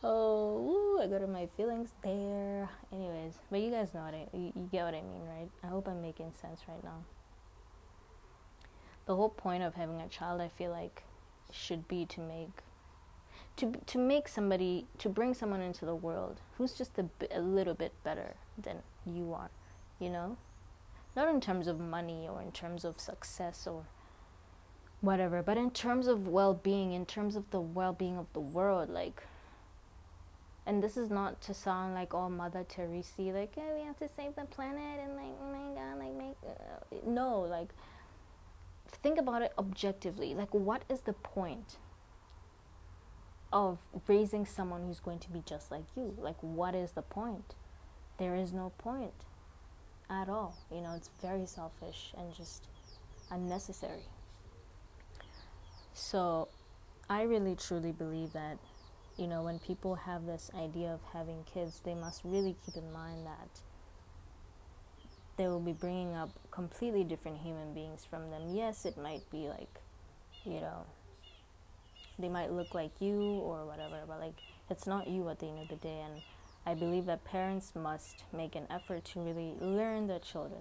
Oh, 0.00 0.60
woo, 0.60 1.02
I 1.02 1.08
got 1.08 1.22
in 1.22 1.32
my 1.32 1.48
feelings 1.56 1.90
there. 2.04 2.68
Anyways, 2.92 3.34
but 3.50 3.60
you 3.60 3.70
guys 3.70 3.92
know 3.92 4.02
what 4.02 4.14
I 4.14 4.28
you, 4.32 4.52
you 4.54 4.68
get 4.70 4.84
what 4.84 4.94
I 4.94 5.02
mean, 5.02 5.22
right? 5.26 5.48
I 5.64 5.66
hope 5.66 5.88
I'm 5.88 6.00
making 6.00 6.32
sense 6.40 6.60
right 6.68 6.82
now. 6.84 7.02
The 9.06 9.16
whole 9.16 9.28
point 9.28 9.64
of 9.64 9.74
having 9.74 10.00
a 10.00 10.06
child, 10.06 10.40
I 10.40 10.48
feel 10.48 10.70
like, 10.70 11.02
should 11.50 11.88
be 11.88 12.06
to 12.06 12.20
make 12.20 12.62
to 13.56 13.72
to 13.86 13.98
make 13.98 14.28
somebody 14.28 14.86
to 14.98 15.08
bring 15.08 15.34
someone 15.34 15.60
into 15.60 15.84
the 15.84 15.96
world 15.96 16.40
who's 16.56 16.74
just 16.74 16.96
a, 16.98 17.06
a 17.32 17.40
little 17.40 17.74
bit 17.74 17.92
better 18.04 18.36
than 18.56 18.82
you 19.16 19.34
are, 19.34 19.50
you 19.98 20.10
know? 20.10 20.36
Not 21.16 21.28
in 21.28 21.40
terms 21.40 21.66
of 21.66 21.80
money 21.80 22.28
or 22.28 22.40
in 22.42 22.52
terms 22.52 22.84
of 22.84 23.00
success 23.00 23.66
or 23.66 23.84
whatever, 25.00 25.42
but 25.42 25.56
in 25.56 25.70
terms 25.70 26.06
of 26.06 26.28
well-being, 26.28 26.92
in 26.92 27.06
terms 27.06 27.36
of 27.36 27.50
the 27.50 27.60
well-being 27.60 28.18
of 28.18 28.26
the 28.32 28.40
world, 28.40 28.88
like 28.88 29.22
and 30.66 30.82
this 30.82 30.98
is 30.98 31.08
not 31.08 31.40
to 31.40 31.54
sound 31.54 31.94
like 31.94 32.12
all 32.12 32.28
Mother 32.28 32.62
Teresa, 32.68 33.22
like 33.22 33.56
we 33.56 33.84
have 33.84 33.98
to 34.00 34.08
save 34.08 34.36
the 34.36 34.44
planet 34.44 35.00
and 35.02 35.16
like 35.16 35.34
oh 35.42 35.50
my 35.50 35.74
God, 35.74 35.98
like 35.98 36.14
make 36.14 36.36
uh, 36.46 36.96
no, 37.06 37.40
like 37.40 37.70
think 39.02 39.18
about 39.18 39.42
it 39.42 39.52
objectively. 39.58 40.34
Like, 40.34 40.52
what 40.52 40.82
is 40.88 41.00
the 41.00 41.12
point 41.12 41.76
of 43.52 43.78
raising 44.06 44.44
someone 44.44 44.82
who's 44.86 45.00
going 45.00 45.18
to 45.20 45.30
be 45.30 45.42
just 45.44 45.70
like 45.70 45.84
you? 45.96 46.14
Like, 46.18 46.36
what 46.40 46.74
is 46.74 46.92
the 46.92 47.02
point? 47.02 47.54
There 48.18 48.34
is 48.34 48.52
no 48.52 48.72
point 48.78 49.14
at 50.10 50.28
all. 50.28 50.56
You 50.70 50.80
know, 50.80 50.94
it's 50.96 51.10
very 51.22 51.46
selfish 51.46 52.12
and 52.16 52.34
just 52.34 52.66
unnecessary. 53.30 54.06
So, 55.94 56.48
I 57.10 57.22
really 57.22 57.56
truly 57.56 57.92
believe 57.92 58.32
that 58.32 58.58
you 59.18 59.26
know, 59.26 59.42
when 59.42 59.58
people 59.58 59.96
have 59.96 60.24
this 60.26 60.48
idea 60.56 60.92
of 60.92 61.00
having 61.12 61.42
kids, 61.52 61.80
they 61.84 61.94
must 61.94 62.22
really 62.24 62.54
keep 62.64 62.76
in 62.76 62.90
mind 62.92 63.26
that 63.26 63.48
they 65.36 65.48
will 65.48 65.60
be 65.60 65.72
bringing 65.72 66.14
up 66.14 66.30
completely 66.52 67.02
different 67.02 67.38
human 67.38 67.74
beings 67.74 68.06
from 68.08 68.30
them. 68.30 68.54
Yes, 68.54 68.86
it 68.86 68.96
might 68.96 69.28
be 69.30 69.48
like, 69.48 69.80
you 70.44 70.60
know, 70.60 70.86
they 72.18 72.28
might 72.28 72.52
look 72.52 72.74
like 72.74 72.92
you 73.00 73.20
or 73.20 73.66
whatever, 73.66 74.00
but 74.06 74.20
like, 74.20 74.34
it's 74.70 74.86
not 74.86 75.08
you 75.08 75.28
at 75.28 75.40
the 75.40 75.46
end 75.46 75.62
of 75.62 75.68
the 75.68 75.76
day. 75.76 76.00
And 76.04 76.22
I 76.68 76.74
believe 76.74 77.06
that 77.06 77.24
parents 77.24 77.72
must 77.74 78.24
make 78.30 78.54
an 78.54 78.66
effort 78.68 79.06
to 79.06 79.20
really 79.20 79.54
learn 79.58 80.06
their 80.06 80.18
children 80.18 80.60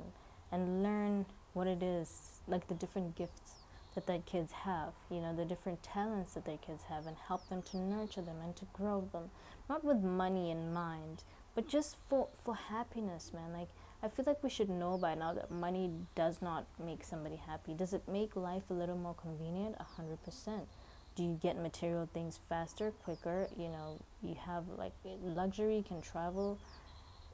and 0.53 0.81
learn 0.81 1.25
what 1.51 1.67
it 1.67 1.83
is, 1.83 2.39
like 2.47 2.69
the 2.69 2.75
different 2.75 3.17
gifts 3.17 3.55
that 3.93 4.07
their 4.07 4.19
kids 4.19 4.53
have, 4.53 4.93
you 5.11 5.19
know, 5.19 5.35
the 5.35 5.43
different 5.43 5.83
talents 5.83 6.35
that 6.35 6.45
their 6.45 6.59
kids 6.59 6.83
have, 6.83 7.07
and 7.07 7.17
help 7.27 7.49
them 7.49 7.61
to 7.63 7.77
nurture 7.77 8.21
them 8.21 8.37
and 8.41 8.55
to 8.55 8.63
grow 8.71 9.09
them. 9.11 9.29
Not 9.67 9.83
with 9.83 9.97
money 9.97 10.49
in 10.49 10.71
mind, 10.71 11.23
but 11.55 11.67
just 11.67 11.97
for, 12.07 12.29
for 12.41 12.55
happiness, 12.55 13.33
man. 13.33 13.51
Like, 13.51 13.67
I 14.01 14.07
feel 14.07 14.23
like 14.25 14.41
we 14.41 14.49
should 14.49 14.69
know 14.69 14.97
by 14.97 15.13
now 15.13 15.33
that 15.33 15.51
money 15.51 15.91
does 16.15 16.41
not 16.41 16.67
make 16.81 17.03
somebody 17.03 17.35
happy. 17.35 17.73
Does 17.73 17.91
it 17.91 18.07
make 18.07 18.37
life 18.37 18.69
a 18.69 18.73
little 18.73 18.95
more 18.97 19.15
convenient? 19.15 19.75
A 19.77 19.83
hundred 19.83 20.23
percent. 20.23 20.69
Do 21.17 21.23
you 21.23 21.39
get 21.41 21.57
material 21.57 22.07
things 22.13 22.39
faster, 22.47 22.91
quicker? 23.03 23.47
You 23.57 23.69
know, 23.69 23.99
you 24.21 24.35
have 24.45 24.65
like 24.77 24.93
luxury, 25.23 25.83
can 25.87 26.01
travel 26.01 26.59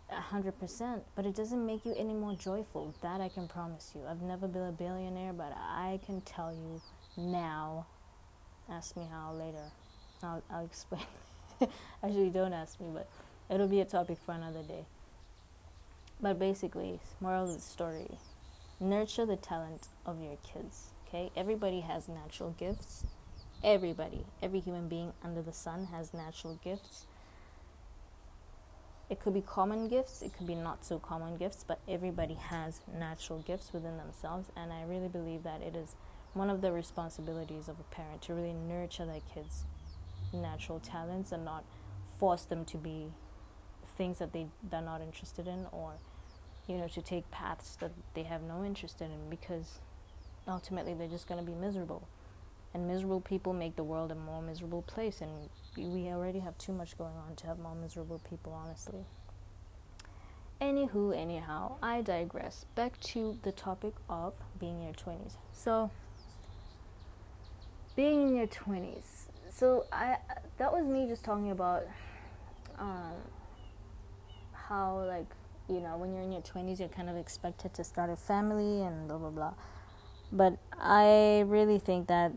a 0.10 0.22
hundred 0.22 0.58
percent, 0.58 1.04
but 1.16 1.26
it 1.26 1.36
doesn't 1.36 1.66
make 1.66 1.86
you 1.86 1.94
any 1.98 2.14
more 2.14 2.34
joyful. 2.34 2.96
That 3.02 3.20
I 3.20 3.28
can 3.28 3.48
promise 3.50 3.92
you. 3.94 4.02
I've 4.10 4.22
never 4.22 4.48
been 4.48 4.64
a 4.64 4.72
billionaire, 4.72 5.34
but 5.34 5.54
I 5.58 6.00
can 6.06 6.22
tell 6.22 6.54
you 6.54 6.82
now. 7.18 7.86
Ask 8.70 8.96
me 8.96 9.06
how 9.12 9.34
later. 9.34 9.66
I'll, 10.24 10.42
I'll 10.50 10.66
explain. 10.66 11.04
Actually, 12.04 12.30
don't 12.30 12.54
ask 12.54 12.80
me, 12.80 12.88
but 12.94 13.10
it'll 13.54 13.68
be 13.68 13.82
a 13.82 13.86
topic 13.86 14.18
for 14.26 14.32
another 14.32 14.64
day. 14.64 14.86
But 16.22 16.40
basically, 16.40 17.02
moral 17.20 17.50
of 17.50 17.56
the 17.56 17.60
story 17.60 18.18
nurture 18.80 19.26
the 19.26 19.36
talent 19.36 19.88
of 20.06 20.22
your 20.22 20.38
kids. 20.44 20.92
Okay? 21.08 21.32
Everybody 21.36 21.82
has 21.82 22.08
natural 22.08 22.52
gifts. 22.52 23.06
Everybody, 23.64 24.26
every 24.42 24.60
human 24.60 24.90
being 24.90 25.14
under 25.24 25.42
the 25.42 25.54
sun 25.54 25.88
has 25.92 26.14
natural 26.14 26.60
gifts 26.64 27.06
it 29.14 29.20
could 29.20 29.34
be 29.34 29.42
common 29.42 29.90
gifts, 29.90 30.22
it 30.22 30.34
could 30.36 30.48
be 30.48 30.56
not 30.56 30.84
so 30.84 30.98
common 30.98 31.38
gifts, 31.38 31.64
but 31.68 31.80
everybody 31.88 32.34
has 32.34 32.82
natural 32.98 33.40
gifts 33.40 33.72
within 33.74 33.98
themselves. 33.98 34.50
And 34.56 34.74
I 34.74 34.84
really 34.84 35.08
believe 35.08 35.44
that 35.44 35.62
it 35.62 35.76
is 35.76 35.96
one 36.34 36.50
of 36.50 36.62
the 36.62 36.72
responsibilities 36.72 37.68
of 37.68 37.80
a 37.80 37.96
parent 37.96 38.24
to 38.24 38.34
really 38.34 38.54
nurture 38.54 39.06
their 39.06 39.22
kids' 39.34 39.66
natural 40.34 40.80
talents 40.80 41.32
and 41.32 41.46
not 41.46 41.64
force 42.18 42.44
them 42.46 42.66
to 42.66 42.78
be 42.78 43.12
things 43.98 44.18
that 44.18 44.34
they, 44.34 44.48
they're 44.72 44.82
not 44.82 45.02
interested 45.02 45.48
in 45.48 45.68
or, 45.72 45.94
you 46.68 46.78
know, 46.78 46.88
to 46.88 47.02
take 47.02 47.30
paths 47.30 47.76
that 47.82 47.92
they 48.16 48.24
have 48.24 48.42
no 48.42 48.64
interest 48.64 49.00
in 49.00 49.12
because 49.30 49.80
ultimately 50.48 50.96
they're 50.96 51.08
just 51.08 51.28
going 51.28 51.40
to 51.40 51.46
be 51.46 51.56
miserable. 51.56 52.08
And 52.74 52.88
miserable 52.88 53.22
people 53.22 53.54
make 53.54 53.76
the 53.76 53.84
world 53.84 54.12
a 54.12 54.16
more 54.16 54.42
miserable 54.42 54.82
place, 54.82 55.22
and 55.22 55.50
we 55.78 56.08
already 56.08 56.40
have 56.40 56.58
too 56.58 56.74
much 56.74 56.98
going 56.98 57.14
on 57.28 57.36
to 57.36 57.48
have 57.48 57.60
more 57.60 57.76
miserable 57.76 58.20
people, 58.28 58.52
honestly. 58.54 59.06
Anywho, 60.60 61.16
anyhow, 61.16 61.76
I 61.84 62.02
digress. 62.02 62.66
Back 62.74 63.00
to 63.02 63.38
the 63.44 63.52
topic 63.52 63.94
of 64.10 64.34
being 64.60 64.80
in 64.80 64.86
your 64.86 64.94
20s. 64.94 65.34
So, 65.52 65.92
being 67.96 68.30
in 68.30 68.36
your 68.36 68.48
20s. 68.48 69.28
So, 69.52 69.86
I 69.92 70.18
that 70.58 70.72
was 70.72 70.86
me 70.86 71.06
just 71.08 71.24
talking 71.24 71.52
about 71.52 71.84
um, 72.80 73.14
how, 74.54 75.04
like, 75.06 75.28
you 75.68 75.80
know, 75.80 75.98
when 75.98 76.14
you're 76.14 76.24
in 76.24 76.32
your 76.32 76.42
20s, 76.42 76.80
you're 76.80 76.90
kind 76.90 77.10
of 77.10 77.18
expected 77.18 77.74
to 77.74 77.84
start 77.84 78.10
a 78.10 78.16
family 78.16 78.82
and 78.82 79.08
blah, 79.08 79.18
blah, 79.18 79.30
blah. 79.30 79.54
But 80.32 80.58
I 80.80 81.44
really 81.46 81.78
think 81.78 82.08
that 82.08 82.32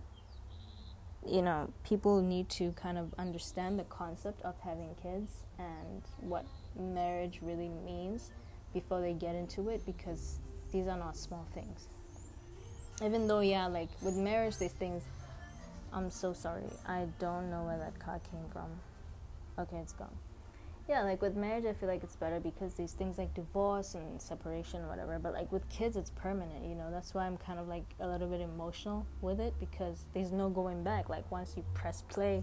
you 1.28 1.42
know, 1.42 1.70
people 1.84 2.22
need 2.22 2.48
to 2.50 2.72
kind 2.72 2.98
of 2.98 3.14
understand 3.18 3.78
the 3.78 3.84
concept 3.84 4.42
of 4.42 4.58
having 4.60 4.94
kids 5.02 5.32
and 5.58 6.02
what 6.20 6.44
marriage 6.78 7.40
really 7.42 7.70
means 7.84 8.30
before 8.72 9.00
they 9.00 9.12
get 9.12 9.34
into 9.34 9.68
it 9.70 9.84
because 9.86 10.38
these 10.72 10.86
are 10.86 10.98
not 10.98 11.16
small 11.16 11.46
things. 11.54 11.88
Even 13.04 13.26
though, 13.26 13.40
yeah, 13.40 13.66
like 13.66 13.88
with 14.00 14.16
marriage, 14.16 14.56
these 14.58 14.72
things, 14.72 15.04
I'm 15.92 16.10
so 16.10 16.32
sorry. 16.32 16.64
I 16.86 17.06
don't 17.18 17.50
know 17.50 17.64
where 17.64 17.78
that 17.78 17.98
car 17.98 18.20
came 18.30 18.44
from. 18.52 18.68
Okay, 19.58 19.76
it's 19.76 19.92
gone 19.92 20.16
yeah 20.88 21.02
like 21.02 21.20
with 21.20 21.36
marriage 21.36 21.64
i 21.64 21.72
feel 21.72 21.88
like 21.88 22.02
it's 22.02 22.16
better 22.16 22.38
because 22.40 22.74
these 22.74 22.92
things 22.92 23.18
like 23.18 23.32
divorce 23.34 23.94
and 23.94 24.20
separation 24.20 24.86
whatever 24.88 25.18
but 25.18 25.32
like 25.32 25.50
with 25.50 25.68
kids 25.68 25.96
it's 25.96 26.10
permanent 26.10 26.64
you 26.64 26.74
know? 26.74 26.90
That's 26.90 27.14
why 27.14 27.26
i'm 27.26 27.36
kind 27.36 27.58
of 27.58 27.68
like 27.68 27.84
a 28.00 28.06
little 28.06 28.28
bit 28.28 28.40
emotional 28.40 29.06
with 29.20 29.40
it 29.40 29.54
because 29.58 30.04
there's 30.14 30.32
no 30.32 30.48
going 30.48 30.82
back. 30.82 31.08
Like 31.08 31.30
once 31.30 31.54
you 31.56 31.64
press 31.74 32.02
play 32.08 32.42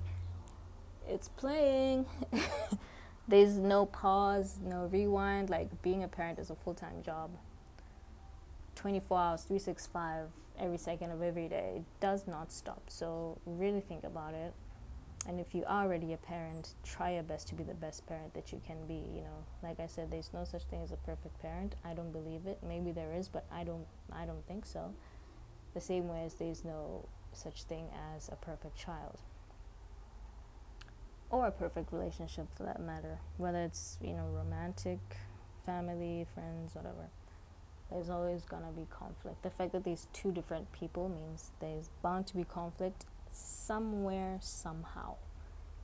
it's 1.07 1.29
playing. 1.29 2.05
There's 3.27 3.57
no 3.57 3.85
pause 3.85 4.59
no 4.63 4.85
rewind. 4.91 5.49
Like 5.49 5.81
being 5.81 6.03
a 6.03 6.07
parent 6.07 6.39
is 6.39 6.49
a 6.49 6.55
full-time 6.55 7.01
job. 7.03 7.31
24 8.75 9.17
hours 9.17 9.41
365 9.43 10.27
every 10.59 10.77
second 10.77 11.11
of 11.11 11.21
every 11.21 11.47
day 11.47 11.73
it 11.77 11.83
does 11.99 12.27
not 12.27 12.51
stop. 12.51 12.83
So 12.87 13.37
really 13.45 13.81
think 13.81 14.03
about 14.03 14.33
it 14.33 14.53
and 15.27 15.39
if 15.39 15.53
you 15.55 15.63
are 15.67 15.85
already 15.85 16.13
a 16.13 16.17
parent 16.17 16.73
try 16.83 17.13
your 17.13 17.23
best 17.23 17.47
to 17.47 17.55
be 17.55 17.63
the 17.63 17.73
best 17.73 18.05
parent 18.07 18.33
that 18.33 18.51
you 18.51 18.61
can 18.65 18.85
be 18.87 19.05
you 19.15 19.21
know. 19.21 19.43
Like 19.61 19.79
i 19.79 19.87
said 19.87 20.11
there's 20.11 20.31
no 20.33 20.43
such 20.43 20.63
thing 20.63 20.81
as 20.81 20.91
a 20.91 20.97
perfect 20.97 21.41
parent. 21.41 21.75
I 21.85 21.93
don't 21.93 22.11
believe 22.11 22.45
it. 22.45 22.59
Maybe 22.67 22.91
there 22.91 23.13
is 23.13 23.27
but 23.27 23.45
i 23.51 23.63
don't 23.63 23.85
i 24.11 24.25
don't 24.25 24.45
think 24.47 24.65
so. 24.65 24.93
The 25.73 25.81
same 25.81 26.07
way 26.07 26.23
as 26.25 26.35
there's 26.35 26.63
no 26.63 27.05
such 27.31 27.63
thing 27.63 27.87
as 28.15 28.29
a 28.29 28.35
perfect 28.35 28.77
child. 28.77 29.19
Or 31.29 31.47
a 31.47 31.51
perfect 31.51 31.91
relationship 31.91 32.47
for 32.55 32.63
that 32.63 32.79
matter. 32.79 33.17
Whether 33.37 33.63
it's 33.63 33.97
you 34.01 34.13
know 34.13 34.27
romantic 34.27 34.99
family 35.65 36.27
friends 36.33 36.75
whatever. 36.75 37.09
There's 37.89 38.09
always 38.09 38.43
gonna 38.43 38.71
be 38.75 38.87
conflict. 38.89 39.43
The 39.43 39.51
fact 39.51 39.71
that 39.73 39.83
there's 39.83 40.07
two 40.13 40.31
different 40.31 40.71
people 40.71 41.09
means 41.09 41.51
there's 41.59 41.89
bound 42.01 42.27
to 42.27 42.35
be 42.35 42.43
conflict 42.43 43.05
somewhere, 43.33 44.37
somehow. 44.41 45.15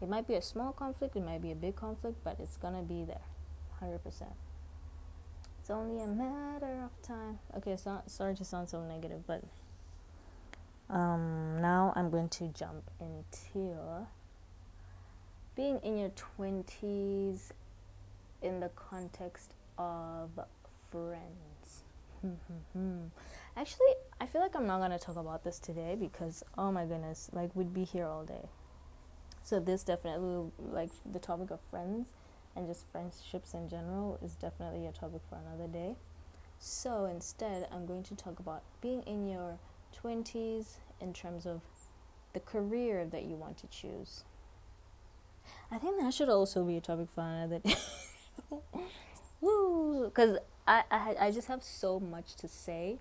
It 0.02 0.08
might 0.08 0.28
be 0.28 0.36
a 0.36 0.42
small 0.42 0.72
conflict, 0.72 1.16
it 1.16 1.26
might 1.26 1.42
be 1.42 1.52
a 1.52 1.56
big 1.56 1.76
conflict, 1.76 2.18
but 2.24 2.40
it's 2.40 2.58
gonna 2.58 2.84
be 2.84 3.04
there, 3.04 3.22
100%. 3.82 4.00
It's 5.60 5.70
only 5.70 6.02
a 6.02 6.08
matter 6.08 6.84
of 6.84 7.02
time. 7.02 7.40
Okay, 7.58 7.76
so, 7.76 8.02
sorry 8.08 8.36
to 8.36 8.46
sound 8.46 8.70
so 8.70 8.82
negative, 8.82 9.22
but 9.28 9.44
um, 10.90 11.58
now 11.62 11.94
I'm 11.96 12.10
going 12.10 12.30
to 12.30 12.48
jump 12.48 12.90
into 13.00 14.08
being 15.56 15.80
in 15.84 15.98
your 15.98 16.12
20s 16.38 17.52
in 18.42 18.60
the 18.60 18.70
context 18.70 19.54
of 19.78 20.30
friends. 20.92 21.26
Hmm, 22.20 22.34
hmm, 22.50 22.80
hmm. 22.80 23.06
Actually, 23.58 23.94
I 24.22 24.26
feel 24.26 24.42
like 24.42 24.56
I'm 24.56 24.68
not 24.68 24.80
gonna 24.80 25.00
talk 25.00 25.18
about 25.18 25.44
this 25.44 25.60
today 25.60 25.96
because 26.00 26.44
oh 26.58 26.72
my 26.72 26.86
goodness, 26.86 27.30
like 27.34 27.56
we'd 27.56 27.74
be 27.74 27.84
here 27.84 28.06
all 28.06 28.24
day. 28.24 28.48
So 29.42 29.60
this 29.60 29.84
definitely 29.84 30.52
like 30.58 30.92
the 31.12 31.20
topic 31.20 31.52
of 31.52 31.60
friends 31.62 32.10
and 32.56 32.68
just 32.68 32.86
friendships 32.92 33.54
in 33.54 33.70
general 33.70 34.20
is 34.24 34.36
definitely 34.36 34.86
a 34.86 34.92
topic 34.92 35.22
for 35.30 35.38
another 35.38 35.68
day. 35.68 35.96
So 36.60 37.06
instead, 37.06 37.68
I'm 37.72 37.86
going 37.86 38.04
to 38.04 38.16
talk 38.16 38.40
about 38.40 38.64
being 38.82 39.02
in 39.04 39.28
your 39.28 39.58
20s 40.04 40.76
in 41.00 41.14
terms 41.14 41.46
of 41.46 41.62
the 42.34 42.40
career 42.40 43.06
that 43.06 43.24
you 43.24 43.36
want 43.36 43.58
to 43.60 43.68
choose. 43.68 44.24
I 45.72 45.78
think 45.78 46.00
that 46.02 46.14
should 46.14 46.30
also 46.30 46.64
be 46.64 46.78
a 46.78 46.82
topic 46.82 47.08
for 47.14 47.22
another 47.22 47.60
day. 47.60 47.76
Woo! 49.42 50.06
Because 50.06 50.38
I, 50.68 50.84
I, 50.92 51.16
I 51.20 51.32
just 51.32 51.48
have 51.48 51.64
so 51.64 52.00
much 52.00 52.36
to 52.36 52.48
say. 52.48 53.00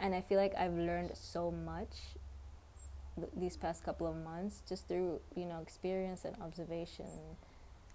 And 0.00 0.14
I 0.14 0.20
feel 0.20 0.38
like 0.38 0.54
I've 0.56 0.76
learned 0.76 1.10
so 1.14 1.50
much 1.50 1.96
th- 3.16 3.32
these 3.36 3.56
past 3.56 3.84
couple 3.84 4.06
of 4.06 4.16
months 4.16 4.62
just 4.68 4.86
through, 4.88 5.20
you 5.34 5.44
know, 5.44 5.60
experience 5.60 6.24
and 6.24 6.36
observation 6.40 7.06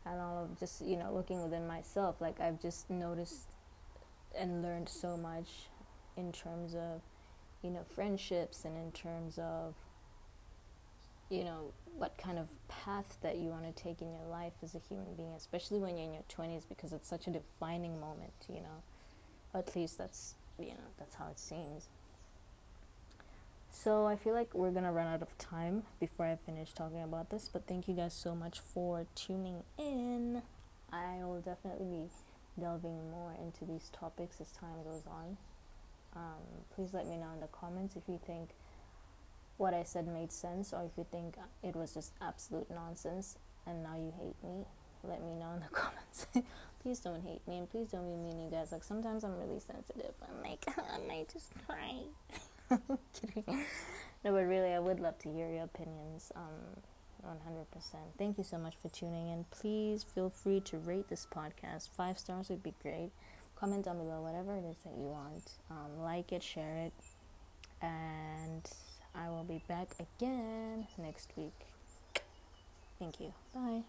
and 0.05 0.19
all 0.19 0.43
of 0.43 0.59
just, 0.59 0.81
you 0.81 0.97
know, 0.97 1.13
looking 1.13 1.41
within 1.41 1.65
myself. 1.65 2.19
Like, 2.19 2.39
I've 2.41 2.61
just 2.61 2.89
noticed 2.89 3.47
and 4.37 4.61
learned 4.61 4.89
so 4.89 5.15
much 5.15 5.69
in 6.17 6.31
terms 6.31 6.75
of, 6.75 7.01
you 7.61 7.69
know, 7.69 7.83
friendships 7.95 8.65
and 8.65 8.75
in 8.77 8.91
terms 8.91 9.37
of, 9.37 9.73
you 11.29 11.43
know, 11.43 11.71
what 11.97 12.17
kind 12.17 12.37
of 12.37 12.49
path 12.67 13.17
that 13.21 13.37
you 13.37 13.49
want 13.49 13.63
to 13.63 13.83
take 13.83 14.01
in 14.01 14.11
your 14.11 14.25
life 14.29 14.53
as 14.63 14.75
a 14.75 14.79
human 14.89 15.13
being, 15.15 15.33
especially 15.37 15.79
when 15.79 15.97
you're 15.97 16.07
in 16.07 16.13
your 16.13 16.23
20s, 16.29 16.63
because 16.67 16.91
it's 16.91 17.07
such 17.07 17.27
a 17.27 17.29
defining 17.29 17.99
moment, 17.99 18.33
you 18.49 18.61
know. 18.61 18.83
At 19.55 19.75
least 19.75 19.97
that's, 19.99 20.35
you 20.59 20.69
know, 20.69 20.91
that's 20.97 21.15
how 21.15 21.27
it 21.29 21.39
seems. 21.39 21.87
So 23.71 24.05
I 24.05 24.15
feel 24.15 24.33
like 24.33 24.53
we're 24.53 24.71
gonna 24.71 24.91
run 24.91 25.07
out 25.07 25.21
of 25.21 25.37
time 25.37 25.83
before 25.99 26.27
I 26.27 26.35
finish 26.35 26.73
talking 26.73 27.01
about 27.01 27.29
this, 27.29 27.49
but 27.51 27.67
thank 27.67 27.87
you 27.87 27.95
guys 27.95 28.13
so 28.13 28.35
much 28.35 28.59
for 28.59 29.05
tuning 29.15 29.63
in. 29.77 30.41
I 30.91 31.23
will 31.23 31.41
definitely 31.41 31.85
be 31.85 32.61
delving 32.61 33.09
more 33.09 33.33
into 33.41 33.65
these 33.65 33.89
topics 33.89 34.39
as 34.39 34.51
time 34.51 34.83
goes 34.83 35.03
on. 35.07 35.37
Um, 36.15 36.65
please 36.75 36.93
let 36.93 37.07
me 37.07 37.17
know 37.17 37.31
in 37.33 37.39
the 37.41 37.47
comments 37.47 37.95
if 37.95 38.03
you 38.07 38.19
think 38.25 38.49
what 39.57 39.73
I 39.73 39.83
said 39.83 40.07
made 40.07 40.31
sense 40.31 40.71
or 40.71 40.83
if 40.83 40.91
you 40.97 41.05
think 41.11 41.35
it 41.63 41.75
was 41.75 41.93
just 41.93 42.13
absolute 42.21 42.69
nonsense 42.69 43.37
and 43.65 43.81
now 43.81 43.95
you 43.95 44.13
hate 44.19 44.35
me, 44.43 44.65
let 45.03 45.23
me 45.23 45.33
know 45.35 45.51
in 45.53 45.59
the 45.59 45.67
comments. 45.71 46.27
please 46.81 46.99
don't 46.99 47.21
hate 47.21 47.45
me 47.47 47.57
and 47.59 47.69
please 47.69 47.89
don't 47.89 48.05
be 48.07 48.15
mean, 48.15 48.39
you 48.39 48.49
guys. 48.49 48.71
Like 48.71 48.83
sometimes 48.83 49.23
I'm 49.23 49.37
really 49.37 49.59
sensitive. 49.59 50.13
I'm 50.21 50.49
like, 50.49 50.65
I 50.77 50.99
might 51.07 51.31
just 51.31 51.51
cry. 51.65 51.95
kidding. 53.13 53.65
No, 54.23 54.31
but 54.31 54.45
really, 54.47 54.73
I 54.73 54.79
would 54.79 54.99
love 54.99 55.19
to 55.19 55.29
hear 55.29 55.49
your 55.49 55.63
opinions. 55.63 56.31
Um, 56.35 56.81
100%. 57.25 57.95
Thank 58.17 58.37
you 58.37 58.43
so 58.43 58.57
much 58.57 58.75
for 58.81 58.89
tuning 58.89 59.29
in. 59.29 59.45
Please 59.51 60.03
feel 60.03 60.29
free 60.29 60.59
to 60.61 60.77
rate 60.77 61.07
this 61.09 61.27
podcast. 61.33 61.89
Five 61.95 62.19
stars 62.19 62.49
would 62.49 62.63
be 62.63 62.73
great. 62.81 63.11
Comment 63.55 63.83
down 63.83 63.97
below 63.97 64.21
whatever 64.21 64.55
it 64.55 64.65
is 64.69 64.77
that 64.83 64.93
you 64.97 65.05
want. 65.05 65.51
Um, 65.69 66.03
like 66.03 66.31
it, 66.33 66.43
share 66.43 66.75
it, 66.77 66.93
and 67.81 68.69
I 69.15 69.29
will 69.29 69.45
be 69.45 69.61
back 69.67 69.95
again 69.99 70.87
next 70.97 71.29
week. 71.37 71.67
Thank 72.99 73.19
you. 73.19 73.33
Bye. 73.53 73.83